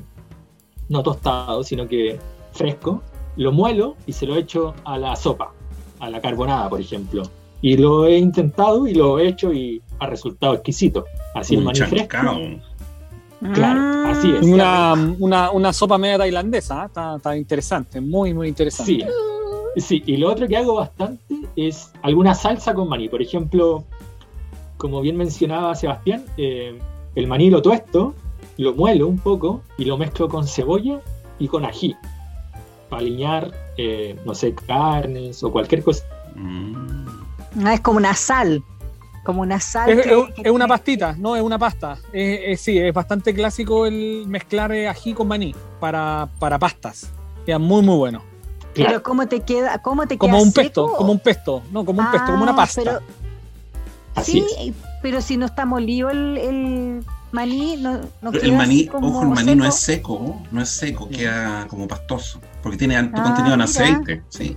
no 0.88 1.02
tostado, 1.02 1.64
sino 1.64 1.86
que 1.88 2.18
fresco, 2.52 3.02
lo 3.36 3.52
muelo 3.52 3.96
y 4.06 4.12
se 4.12 4.26
lo 4.26 4.36
echo 4.36 4.74
a 4.84 4.98
la 4.98 5.16
sopa, 5.16 5.52
a 6.00 6.10
la 6.10 6.20
carbonada, 6.20 6.68
por 6.68 6.80
ejemplo. 6.80 7.22
Y 7.62 7.78
lo 7.78 8.06
he 8.06 8.18
intentado 8.18 8.86
y 8.86 8.94
lo 8.94 9.18
he 9.18 9.28
hecho 9.28 9.52
y 9.52 9.80
ha 9.98 10.06
resultado 10.06 10.54
exquisito. 10.54 11.06
Así 11.34 11.54
el 11.54 11.62
maní 11.62 11.80
fresco. 11.80 12.18
Claro, 13.52 13.80
ah. 13.80 14.10
así 14.12 14.34
es. 14.34 14.46
Una, 14.46 14.94
una, 15.18 15.50
una 15.50 15.72
sopa 15.72 15.98
media 15.98 16.18
tailandesa, 16.18 16.84
¿eh? 16.84 17.14
está, 17.16 17.36
interesante, 17.36 18.00
muy, 18.00 18.32
muy 18.32 18.48
interesante. 18.48 19.06
Sí. 19.74 19.80
sí, 19.80 20.02
y 20.06 20.16
lo 20.16 20.30
otro 20.30 20.48
que 20.48 20.56
hago 20.56 20.74
bastante 20.74 21.22
es 21.56 21.92
alguna 22.02 22.34
salsa 22.34 22.72
con 22.72 22.88
maní. 22.88 23.08
Por 23.08 23.20
ejemplo, 23.20 23.84
como 24.76 25.00
bien 25.02 25.16
mencionaba 25.16 25.74
Sebastián, 25.74 26.24
eh, 26.36 26.78
el 27.14 27.26
maní 27.26 27.50
lo 27.50 27.60
tuesto, 27.60 28.14
lo 28.56 28.74
muelo 28.74 29.08
un 29.08 29.18
poco 29.18 29.62
y 29.76 29.84
lo 29.84 29.98
mezclo 29.98 30.28
con 30.28 30.46
cebolla 30.46 31.00
y 31.38 31.48
con 31.48 31.64
ají. 31.64 31.94
Para 32.88 33.00
alinear, 33.00 33.50
eh, 33.76 34.18
no 34.24 34.34
sé, 34.34 34.54
carnes 34.54 35.42
o 35.42 35.52
cualquier 35.52 35.82
cosa. 35.82 36.04
Mm. 36.34 37.66
es 37.66 37.80
como 37.80 37.98
una 37.98 38.14
sal. 38.14 38.62
Como 39.24 39.42
una 39.42 39.58
sal. 39.58 39.90
Es, 39.90 40.50
una 40.50 40.68
pastita, 40.68 41.16
no 41.18 41.34
es 41.34 41.42
una 41.42 41.58
pasta. 41.58 41.98
sí, 42.12 42.78
es 42.78 42.94
bastante 42.94 43.34
clásico 43.34 43.86
el 43.86 44.24
mezclar 44.28 44.70
ají 44.70 45.14
con 45.14 45.26
maní 45.26 45.54
para, 45.80 46.28
para 46.38 46.58
pastas. 46.58 47.10
Queda 47.44 47.58
muy, 47.58 47.82
muy 47.82 47.96
bueno. 47.96 48.22
Pero 48.74 49.02
¿cómo 49.02 49.26
te 49.26 49.40
queda? 49.40 49.78
¿Cómo 49.78 50.06
te 50.06 50.18
como 50.18 50.40
un 50.42 50.52
pesto, 50.52 50.92
como 50.92 51.12
un 51.12 51.20
pesto, 51.20 51.62
no, 51.70 51.84
como 51.84 52.02
un 52.02 52.10
pesto, 52.10 52.26
como 52.26 52.42
una 52.42 52.52
ah, 52.52 52.56
pasta. 52.56 53.00
sí, 54.22 54.74
pero 55.02 55.20
si 55.20 55.36
no 55.36 55.46
está 55.46 55.64
molido 55.64 56.10
el, 56.10 57.04
maní, 57.32 57.76
no, 57.76 58.00
no 58.20 58.32
El 58.32 58.52
maní, 58.52 58.88
ojo, 58.92 59.22
el 59.22 59.28
maní 59.28 59.54
no 59.54 59.66
es 59.66 59.76
seco, 59.76 60.42
no 60.50 60.62
es 60.62 60.68
seco, 60.68 61.08
queda 61.08 61.66
como 61.68 61.86
pastoso, 61.86 62.40
porque 62.62 62.76
tiene 62.76 62.96
alto 62.96 63.20
ah, 63.20 63.24
contenido 63.24 63.54
en 63.54 63.60
aceite, 63.60 64.22
sí. 64.28 64.56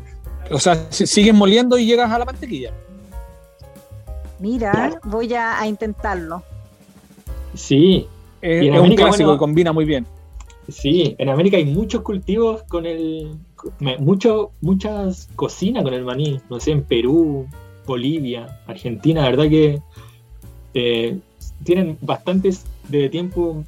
O 0.50 0.60
sea, 0.60 0.92
sigues 0.92 1.34
moliendo 1.34 1.78
y 1.78 1.86
llegas 1.86 2.10
a 2.10 2.18
la 2.18 2.26
mantequilla. 2.26 2.72
Mira, 4.40 5.00
voy 5.04 5.34
a, 5.34 5.66
intentarlo. 5.68 6.44
Sí. 7.54 8.08
Es, 8.42 8.80
un 8.80 8.96
clásico 8.96 9.34
que 9.34 9.38
combina 9.38 9.74
muy 9.74 9.86
bien. 9.86 10.06
Sí, 10.70 11.16
en 11.18 11.30
América 11.30 11.58
hay 11.58 11.66
muchos 11.66 12.02
cultivos 12.02 12.64
con 12.64 12.86
el. 12.86 13.36
Mucho, 14.00 14.52
muchas 14.62 15.30
cocinas 15.36 15.84
con 15.84 15.94
el 15.94 16.04
maní. 16.04 16.40
No 16.50 16.60
sé, 16.60 16.72
en 16.72 16.84
Perú, 16.84 17.48
Bolivia, 17.86 18.62
Argentina, 18.68 19.22
la 19.22 19.30
verdad 19.30 19.50
que 19.50 19.82
eh, 20.74 21.18
tienen 21.64 21.98
bastantes 22.02 22.66
de 22.88 23.10
tiempo 23.10 23.64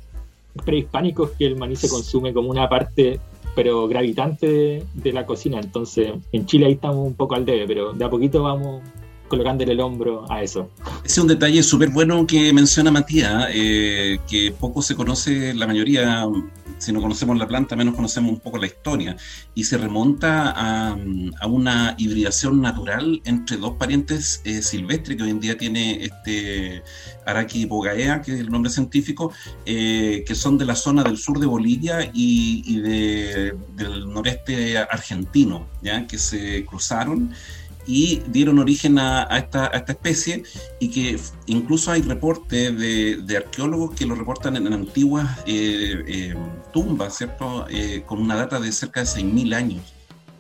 prehispánicos 0.66 1.32
que 1.32 1.46
el 1.46 1.56
maní 1.56 1.76
se 1.76 1.90
consume 1.90 2.34
como 2.34 2.50
una 2.50 2.68
parte 2.68 3.20
pero 3.56 3.88
gravitante 3.88 4.86
de, 4.94 5.14
la 5.14 5.26
cocina. 5.26 5.60
Entonces, 5.60 6.14
en 6.32 6.46
Chile 6.46 6.68
ahí 6.68 6.74
estamos 6.74 7.06
un 7.06 7.14
poco 7.14 7.36
al 7.36 7.46
debe, 7.46 7.68
pero 7.68 7.94
de 7.94 8.06
a 8.06 8.10
poquito 8.10 8.44
vamos 8.44 8.82
colocándole 9.30 9.72
el 9.72 9.80
hombro 9.80 10.30
a 10.30 10.44
eso. 10.44 10.70
Es 11.06 11.18
un 11.18 11.28
detalle 11.28 11.64
súper 11.64 11.90
bueno 11.90 12.28
que 12.28 12.52
menciona 12.52 12.92
Matías, 12.92 13.48
eh, 13.54 14.20
que 14.28 14.52
poco 14.52 14.82
se 14.82 14.96
conoce, 14.96 15.54
la 15.54 15.68
mayoría, 15.68 16.28
si 16.78 16.92
no 16.92 17.02
conocemos 17.02 17.38
la 17.38 17.48
planta, 17.48 17.76
menos 17.76 17.96
conocemos 17.96 18.32
un 18.32 18.40
poco 18.40 18.58
la 18.58 18.66
historia, 18.66 19.16
y 19.56 19.64
se 19.64 19.78
remonta 19.78 20.54
a, 20.56 20.98
una 21.48 21.96
hibridación 21.98 22.62
natural 22.62 23.22
entre 23.26 23.58
dos 23.58 23.74
parientes 23.78 24.42
eh, 24.44 24.62
silvestres 24.62 25.18
que 25.18 25.24
hoy 25.24 25.30
en 25.30 25.40
día 25.40 25.58
tiene 25.58 26.04
este 26.04 26.84
Araki 27.26 27.66
bogaea, 27.66 28.22
que 28.22 28.34
es 28.34 28.40
el 28.40 28.50
nombre 28.50 28.72
científico, 28.72 29.32
eh, 29.66 30.24
que 30.28 30.36
son 30.36 30.58
de 30.58 30.66
la 30.66 30.76
zona 30.76 31.04
del 31.04 31.18
sur 31.18 31.40
de 31.40 31.46
Bolivia 31.46 32.10
y, 32.14 32.80
del 32.80 34.10
noreste 34.12 34.78
argentino, 34.78 35.68
¿ya? 35.82 36.08
que 36.08 36.18
se 36.18 36.66
cruzaron 36.66 37.32
y 37.90 38.22
dieron 38.28 38.60
origen 38.60 39.00
a, 39.00 39.24
esta, 39.36 39.66
especie 39.88 40.44
y 40.80 40.90
que 40.90 41.20
incluso 41.48 41.92
hay 41.92 42.04
reportes 42.04 42.78
de, 42.78 43.36
arqueólogos 43.36 43.96
que 43.96 44.06
lo 44.06 44.14
reportan 44.14 44.56
en, 44.58 44.72
antiguas 44.72 45.40
eh, 45.48 46.04
eh, 46.08 46.36
tumbas, 46.72 47.18
¿cierto? 47.18 47.66
Eh, 47.68 48.04
con 48.06 48.20
una 48.22 48.36
data 48.36 48.60
de 48.60 48.72
cerca 48.72 49.00
de 49.00 49.08
6.000 49.08 49.56
años. 49.56 49.82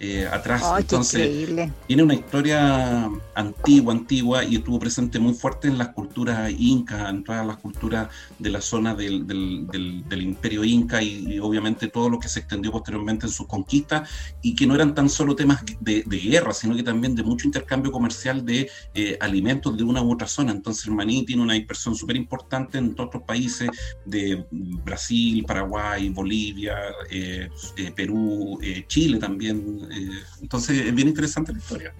Eh, 0.01 0.25
atrás. 0.31 0.63
Entonces, 0.77 1.49
tiene 1.85 2.03
una 2.03 2.13
historia 2.13 3.09
antigua, 3.35 3.93
antigua, 3.93 4.45
y 4.45 4.55
estuvo 4.55 4.79
presente 4.79 5.19
muy 5.19 5.33
fuerte 5.33 5.67
en 5.67 5.77
las 5.77 5.89
culturas 5.89 6.49
incas, 6.57 7.09
en 7.09 7.21
todas 7.21 7.45
las 7.45 7.57
culturas 7.57 8.07
de 8.37 8.49
la 8.49 8.61
zona 8.61 8.95
del, 8.95 9.27
del, 9.27 10.21
imperio 10.21 10.63
inca 10.63 11.03
y, 11.03 11.37
obviamente 11.39 11.89
todo 11.89 12.09
lo 12.09 12.17
que 12.17 12.29
se 12.29 12.39
extendió 12.39 12.71
posteriormente 12.71 13.25
en 13.25 13.31
sus 13.33 13.45
conquistas, 13.45 14.09
y 14.41 14.55
que 14.55 14.65
no 14.65 14.73
eran 14.73 14.95
tan 14.95 15.09
solo 15.09 15.35
temas 15.35 15.65
de, 15.81 16.03
guerra, 16.03 16.53
sino 16.53 16.77
que 16.77 16.83
también 16.83 17.13
de 17.13 17.23
mucho 17.23 17.45
intercambio 17.45 17.91
comercial 17.91 18.45
de 18.45 18.69
eh, 18.93 19.17
alimentos 19.19 19.75
de 19.75 19.83
una 19.83 20.01
u 20.01 20.13
otra 20.13 20.27
zona. 20.27 20.53
Entonces 20.53 20.85
el 20.85 20.93
maní 20.93 21.25
tiene 21.25 21.41
una 21.41 21.55
dispersión 21.55 21.93
súper 21.93 22.15
importante 22.15 22.77
en 22.77 22.95
otros 22.97 23.23
países 23.23 23.69
de 24.05 24.45
Brasil, 24.49 25.43
Paraguay, 25.45 26.07
Bolivia, 26.07 26.77
eh, 27.11 27.49
Perú, 27.93 28.57
Chile 28.87 29.17
también 29.17 29.88
eh, 29.91 30.09
entonces 30.41 30.85
es 30.85 30.95
bien 30.95 31.07
interesante 31.07 31.51
la 31.51 31.59
historia. 31.59 31.93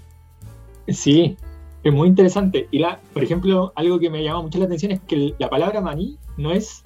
Sí, 0.87 1.37
es 1.83 1.93
muy 1.93 2.07
interesante. 2.07 2.67
Y 2.71 2.79
la, 2.79 2.99
por 3.13 3.23
ejemplo, 3.23 3.71
algo 3.75 3.99
que 3.99 4.09
me 4.09 4.23
llama 4.23 4.41
mucho 4.41 4.59
la 4.59 4.65
atención 4.65 4.91
es 4.91 4.99
que 5.01 5.33
la 5.37 5.49
palabra 5.49 5.81
maní 5.81 6.17
no 6.37 6.51
es 6.51 6.81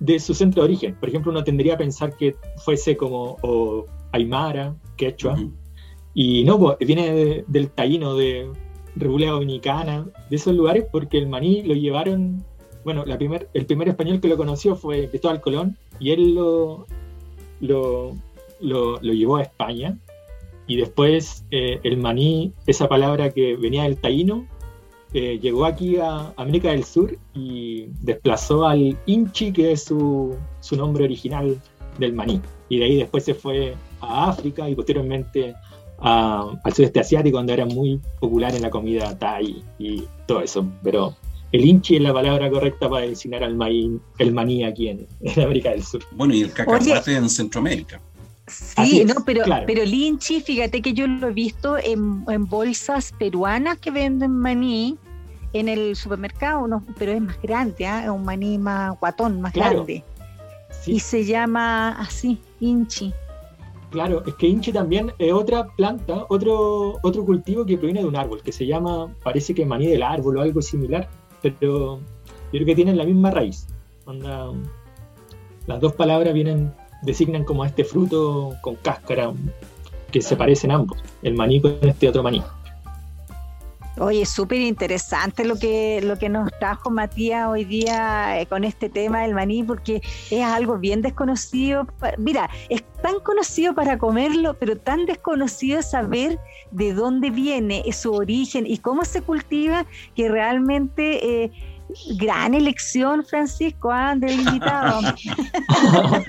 de 0.00 0.18
su 0.20 0.34
centro 0.34 0.62
de 0.62 0.68
origen. 0.68 0.94
Por 0.94 1.08
ejemplo, 1.08 1.30
uno 1.30 1.44
tendría 1.44 1.74
a 1.74 1.78
pensar 1.78 2.16
que 2.16 2.36
fuese 2.64 2.96
como 2.96 3.36
o 3.42 3.86
aymara, 4.12 4.74
quechua, 4.96 5.36
y 6.14 6.44
no, 6.44 6.58
pues, 6.58 6.78
viene 6.80 7.44
del 7.46 7.70
taíno, 7.70 8.16
de 8.16 8.50
República 8.96 9.32
Dominicana, 9.32 10.06
de 10.30 10.36
esos 10.36 10.54
lugares, 10.54 10.84
porque 10.90 11.18
el 11.18 11.28
maní 11.28 11.62
lo 11.62 11.74
llevaron, 11.74 12.44
bueno, 12.84 13.04
la 13.04 13.18
primer, 13.18 13.48
el 13.54 13.66
primer 13.66 13.88
español 13.88 14.20
que 14.20 14.28
lo 14.28 14.36
conoció 14.36 14.74
fue 14.74 15.08
Cristóbal 15.08 15.40
Colón, 15.40 15.76
y 16.00 16.10
él 16.10 16.34
lo, 16.34 16.86
lo, 17.60 18.16
lo 18.60 18.98
llevó 19.00 19.36
a 19.36 19.42
España, 19.42 19.98
y 20.68 20.76
después 20.76 21.44
eh, 21.50 21.80
el 21.82 21.96
maní, 21.96 22.52
esa 22.66 22.88
palabra 22.88 23.30
que 23.30 23.56
venía 23.56 23.84
del 23.84 23.96
taíno, 23.96 24.46
eh, 25.14 25.38
llegó 25.40 25.64
aquí 25.64 25.96
a 25.96 26.34
América 26.36 26.70
del 26.70 26.84
Sur 26.84 27.16
y 27.34 27.86
desplazó 28.02 28.66
al 28.66 28.96
inchi, 29.06 29.50
que 29.50 29.72
es 29.72 29.84
su, 29.84 30.36
su, 30.60 30.76
nombre 30.76 31.04
original 31.04 31.58
del 31.98 32.12
maní. 32.12 32.42
Y 32.68 32.78
de 32.78 32.84
ahí 32.84 32.96
después 32.96 33.24
se 33.24 33.32
fue 33.32 33.74
a 34.02 34.28
África 34.28 34.68
y 34.68 34.74
posteriormente 34.74 35.54
al 36.00 36.74
sudeste 36.74 37.00
asiático, 37.00 37.38
donde 37.38 37.54
era 37.54 37.64
muy 37.64 37.98
popular 38.20 38.54
en 38.54 38.62
la 38.62 38.70
comida 38.70 39.18
thai 39.18 39.64
y 39.78 40.04
todo 40.26 40.42
eso. 40.42 40.66
Pero 40.82 41.16
el 41.50 41.64
inchi 41.64 41.96
es 41.96 42.02
la 42.02 42.12
palabra 42.12 42.50
correcta 42.50 42.90
para 42.90 43.06
designar 43.06 43.42
al 43.42 43.56
maíz, 43.56 43.90
el 44.18 44.32
maní 44.32 44.64
aquí 44.64 44.88
en, 44.88 45.06
América 45.42 45.70
del 45.70 45.82
Sur. 45.82 46.02
Bueno, 46.12 46.34
y 46.34 46.42
el 46.42 46.52
cacahuate 46.52 47.16
en 47.16 47.30
Centroamérica. 47.30 48.02
Sí, 48.48 49.04
no, 49.04 49.14
pero, 49.24 49.44
pero 49.66 49.84
Linchi, 49.84 50.40
fíjate 50.40 50.80
que 50.82 50.92
yo 50.92 51.06
lo 51.06 51.28
he 51.28 51.32
visto 51.32 51.76
en, 51.78 52.24
bolsas 52.46 53.12
peruanas 53.18 53.78
que 53.78 53.90
venden 53.90 54.32
maní 54.32 54.96
en 55.52 55.68
el 55.68 55.96
supermercado, 55.96 56.66
no, 56.66 56.84
pero 56.98 57.12
es 57.12 57.20
más 57.20 57.40
grande, 57.42 57.86
¿ah? 57.86 58.04
es 58.04 58.10
un 58.10 58.24
maní 58.24 58.58
más 58.58 58.98
guatón, 59.00 59.40
más 59.40 59.52
grande. 59.52 60.04
Y 60.86 61.00
se 61.00 61.24
llama 61.24 61.90
así, 62.00 62.38
Inchi. 62.60 63.12
Claro, 63.90 64.22
es 64.26 64.34
que 64.34 64.46
Inchi 64.46 64.72
también 64.72 65.12
es 65.18 65.32
otra 65.32 65.66
planta, 65.68 66.26
otro, 66.28 66.98
otro 67.02 67.24
cultivo 67.24 67.64
que 67.64 67.78
proviene 67.78 68.00
de 68.00 68.06
un 68.06 68.16
árbol, 68.16 68.42
que 68.42 68.52
se 68.52 68.66
llama, 68.66 69.12
parece 69.22 69.54
que 69.54 69.64
maní 69.64 69.86
del 69.86 70.02
árbol 70.02 70.36
o 70.36 70.42
algo 70.42 70.60
similar, 70.60 71.08
pero 71.42 71.98
yo 71.98 72.50
creo 72.50 72.66
que 72.66 72.74
tienen 72.74 72.96
la 72.96 73.04
misma 73.04 73.30
raíz. 73.30 73.66
las 75.66 75.80
dos 75.80 75.94
palabras 75.94 76.34
vienen 76.34 76.72
designan 77.02 77.44
como 77.44 77.64
este 77.64 77.84
fruto 77.84 78.54
con 78.60 78.76
cáscara 78.76 79.32
que 80.10 80.22
se 80.22 80.36
parecen 80.36 80.70
ambos, 80.70 80.98
el 81.22 81.34
maní 81.34 81.60
con 81.60 81.76
este 81.82 82.08
otro 82.08 82.22
maní. 82.22 82.42
Oye, 84.00 84.24
súper 84.26 84.60
interesante 84.60 85.44
lo 85.44 85.56
que, 85.56 86.00
lo 86.02 86.18
que 86.18 86.28
nos 86.28 86.50
trajo 86.60 86.88
Matías 86.88 87.48
hoy 87.48 87.64
día 87.64 88.40
eh, 88.40 88.46
con 88.46 88.62
este 88.62 88.88
tema 88.88 89.22
del 89.22 89.34
maní, 89.34 89.64
porque 89.64 90.00
es 90.30 90.44
algo 90.44 90.78
bien 90.78 91.02
desconocido. 91.02 91.86
Mira, 92.16 92.48
es 92.68 92.84
tan 93.02 93.18
conocido 93.20 93.74
para 93.74 93.98
comerlo, 93.98 94.54
pero 94.54 94.76
tan 94.76 95.04
desconocido 95.04 95.82
saber 95.82 96.38
de 96.70 96.94
dónde 96.94 97.30
viene, 97.30 97.82
su 97.92 98.12
origen 98.12 98.66
y 98.68 98.78
cómo 98.78 99.04
se 99.04 99.20
cultiva, 99.20 99.84
que 100.14 100.28
realmente 100.28 101.44
eh, 101.44 101.50
gran 102.16 102.54
elección, 102.54 103.24
Francisco, 103.24 103.90
¿ah? 103.90 104.14
del 104.16 104.40
invitado. 104.40 105.00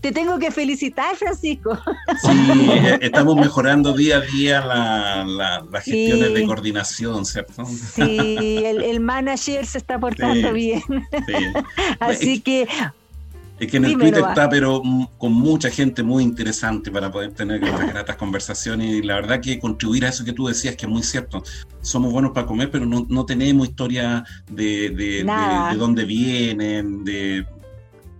te, 0.00 0.12
tengo 0.12 0.38
que 0.38 0.50
felicitar, 0.50 1.16
Francisco. 1.16 1.78
sí, 2.22 2.70
eh, 2.70 2.98
estamos 3.02 3.36
mejorando 3.36 3.92
día 3.92 4.18
a 4.18 4.20
día 4.20 4.64
las 4.64 5.84
gestiones 5.84 6.34
de 6.34 6.46
coordinación, 6.46 7.24
¿cierto? 7.24 7.64
Sí, 7.64 8.62
el, 8.64 9.00
manager 9.00 9.64
se 9.64 9.78
está 9.78 9.98
portando 9.98 10.52
bien. 10.52 10.82
Así 12.00 12.40
que 12.40 12.66
Es 13.58 13.70
que 13.70 13.76
en 13.78 13.84
el 13.86 13.98
Twitter 13.98 14.24
está, 14.28 14.48
pero 14.48 14.82
con 15.16 15.32
mucha 15.32 15.70
gente 15.70 16.02
muy 16.02 16.22
interesante 16.22 16.90
para 16.90 17.10
poder 17.10 17.32
tener 17.32 17.62
estas 17.62 17.92
gratas 17.92 18.16
conversaciones. 18.16 18.88
Y 18.94 19.02
la 19.02 19.16
verdad 19.16 19.40
que 19.40 19.58
contribuir 19.58 20.04
a 20.04 20.10
eso 20.10 20.24
que 20.24 20.32
tú 20.32 20.46
decías, 20.46 20.76
que 20.76 20.86
es 20.86 20.90
muy 20.90 21.02
cierto. 21.02 21.42
Somos 21.80 22.12
buenos 22.12 22.32
para 22.32 22.46
comer, 22.46 22.70
pero 22.70 22.86
no, 22.86 23.06
no 23.08 23.26
tenemos 23.26 23.68
historia 23.68 24.24
de, 24.50 24.90
de, 24.90 25.24
de, 25.24 25.76
dónde 25.76 26.04
vienen, 26.04 27.04
de 27.04 27.46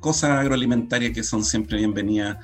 cosas 0.00 0.30
agroalimentarias 0.30 1.12
que 1.12 1.22
son 1.22 1.44
siempre 1.44 1.78
bienvenidas 1.78 2.38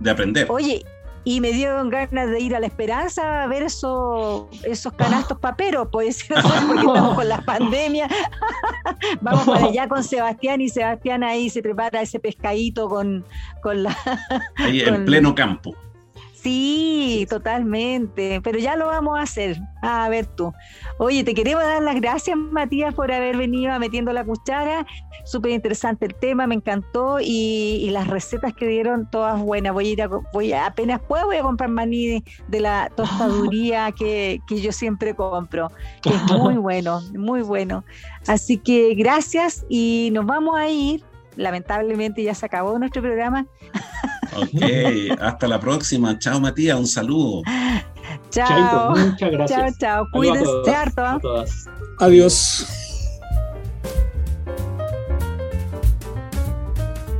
de 0.00 0.10
aprender. 0.10 0.46
Oye, 0.50 0.84
y 1.28 1.42
me 1.42 1.52
dieron 1.52 1.90
ganas 1.90 2.30
de 2.30 2.40
ir 2.40 2.56
a 2.56 2.60
la 2.60 2.66
Esperanza 2.66 3.42
a 3.42 3.46
ver 3.48 3.62
esos, 3.62 4.46
esos 4.64 4.94
canastos 4.94 5.38
paperos, 5.38 5.88
puede 5.92 6.12
ser, 6.12 6.38
porque 6.66 6.86
estamos 6.86 7.16
con 7.16 7.28
la 7.28 7.42
pandemia. 7.42 8.08
Vamos 9.20 9.44
para 9.44 9.66
allá 9.66 9.88
con 9.88 10.02
Sebastián 10.02 10.62
y 10.62 10.70
Sebastián 10.70 11.22
ahí 11.22 11.50
se 11.50 11.60
prepara 11.60 12.00
ese 12.00 12.18
pescadito 12.18 12.88
con, 12.88 13.26
con 13.60 13.82
la... 13.82 13.94
Ahí 14.56 14.80
en 14.80 15.04
pleno 15.04 15.34
campo. 15.34 15.76
Sí, 16.48 17.26
totalmente, 17.28 18.40
pero 18.40 18.58
ya 18.58 18.74
lo 18.74 18.86
vamos 18.86 19.18
a 19.18 19.22
hacer. 19.22 19.60
A 19.82 20.08
ver 20.08 20.24
tú. 20.24 20.50
Oye, 20.96 21.22
te 21.22 21.34
queremos 21.34 21.62
dar 21.62 21.82
las 21.82 21.96
gracias, 21.96 22.38
Matías, 22.38 22.94
por 22.94 23.12
haber 23.12 23.36
venido 23.36 23.70
a 23.70 23.78
metiendo 23.78 24.14
la 24.14 24.24
cuchara. 24.24 24.86
Súper 25.26 25.50
interesante 25.50 26.06
el 26.06 26.14
tema, 26.14 26.46
me 26.46 26.54
encantó 26.54 27.18
y, 27.20 27.90
las 27.90 28.06
recetas 28.06 28.54
que 28.54 28.66
dieron 28.66 29.10
todas 29.10 29.38
buenas. 29.38 29.74
Voy 29.74 29.88
a 29.88 29.90
ir 29.90 30.02
a, 30.02 30.08
voy 30.32 30.54
a, 30.54 30.64
apenas 30.64 31.02
puedo 31.02 31.26
voy 31.26 31.36
a 31.36 31.42
comprar 31.42 31.68
maní 31.68 32.24
de, 32.48 32.60
la 32.60 32.90
tostaduría 32.96 33.92
que, 33.92 34.40
que, 34.48 34.62
yo 34.62 34.72
siempre 34.72 35.14
compro, 35.14 35.70
que 36.00 36.08
es 36.08 36.22
muy 36.32 36.56
bueno, 36.56 37.02
muy 37.12 37.42
bueno. 37.42 37.84
Así 38.26 38.56
que 38.56 38.94
gracias 38.94 39.66
y 39.68 40.08
nos 40.14 40.24
vamos 40.24 40.58
a 40.58 40.66
ir. 40.66 41.04
Lamentablemente 41.36 42.22
ya 42.22 42.34
se 42.34 42.46
acabó 42.46 42.78
nuestro 42.78 43.02
programa. 43.02 43.46
Ok, 44.36 45.18
hasta 45.20 45.48
la 45.48 45.60
próxima. 45.60 46.18
Chao, 46.18 46.40
Matías, 46.40 46.78
un 46.78 46.86
saludo. 46.86 47.42
Chao. 48.30 48.96
muchas 48.96 49.30
gracias. 49.30 49.60
Chao, 49.60 49.70
chao. 49.78 50.06
Cuídense 50.12 50.74
harto. 50.74 51.44
Adiós. 51.98 52.66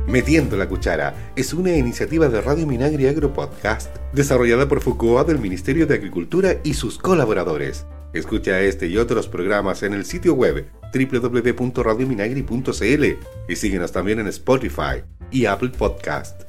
Metiendo 0.07 0.57
la 0.57 0.67
Cuchara 0.67 1.13
es 1.35 1.53
una 1.53 1.75
iniciativa 1.75 2.29
de 2.29 2.41
Radio 2.41 2.65
Minagri 2.65 3.05
Agro 3.05 3.31
Podcast 3.31 3.95
desarrollada 4.11 4.67
por 4.67 4.81
FUCOA 4.81 5.23
del 5.23 5.37
Ministerio 5.37 5.85
de 5.85 5.93
Agricultura 5.93 6.55
y 6.63 6.73
sus 6.73 6.97
colaboradores. 6.97 7.85
Escucha 8.13 8.61
este 8.61 8.87
y 8.87 8.97
otros 8.97 9.27
programas 9.27 9.83
en 9.83 9.93
el 9.93 10.05
sitio 10.05 10.33
web 10.33 10.67
www.radiominagri.cl 10.91 13.05
y 13.47 13.55
síguenos 13.55 13.91
también 13.91 14.19
en 14.19 14.25
Spotify 14.27 15.03
y 15.29 15.45
Apple 15.45 15.69
Podcast. 15.77 16.48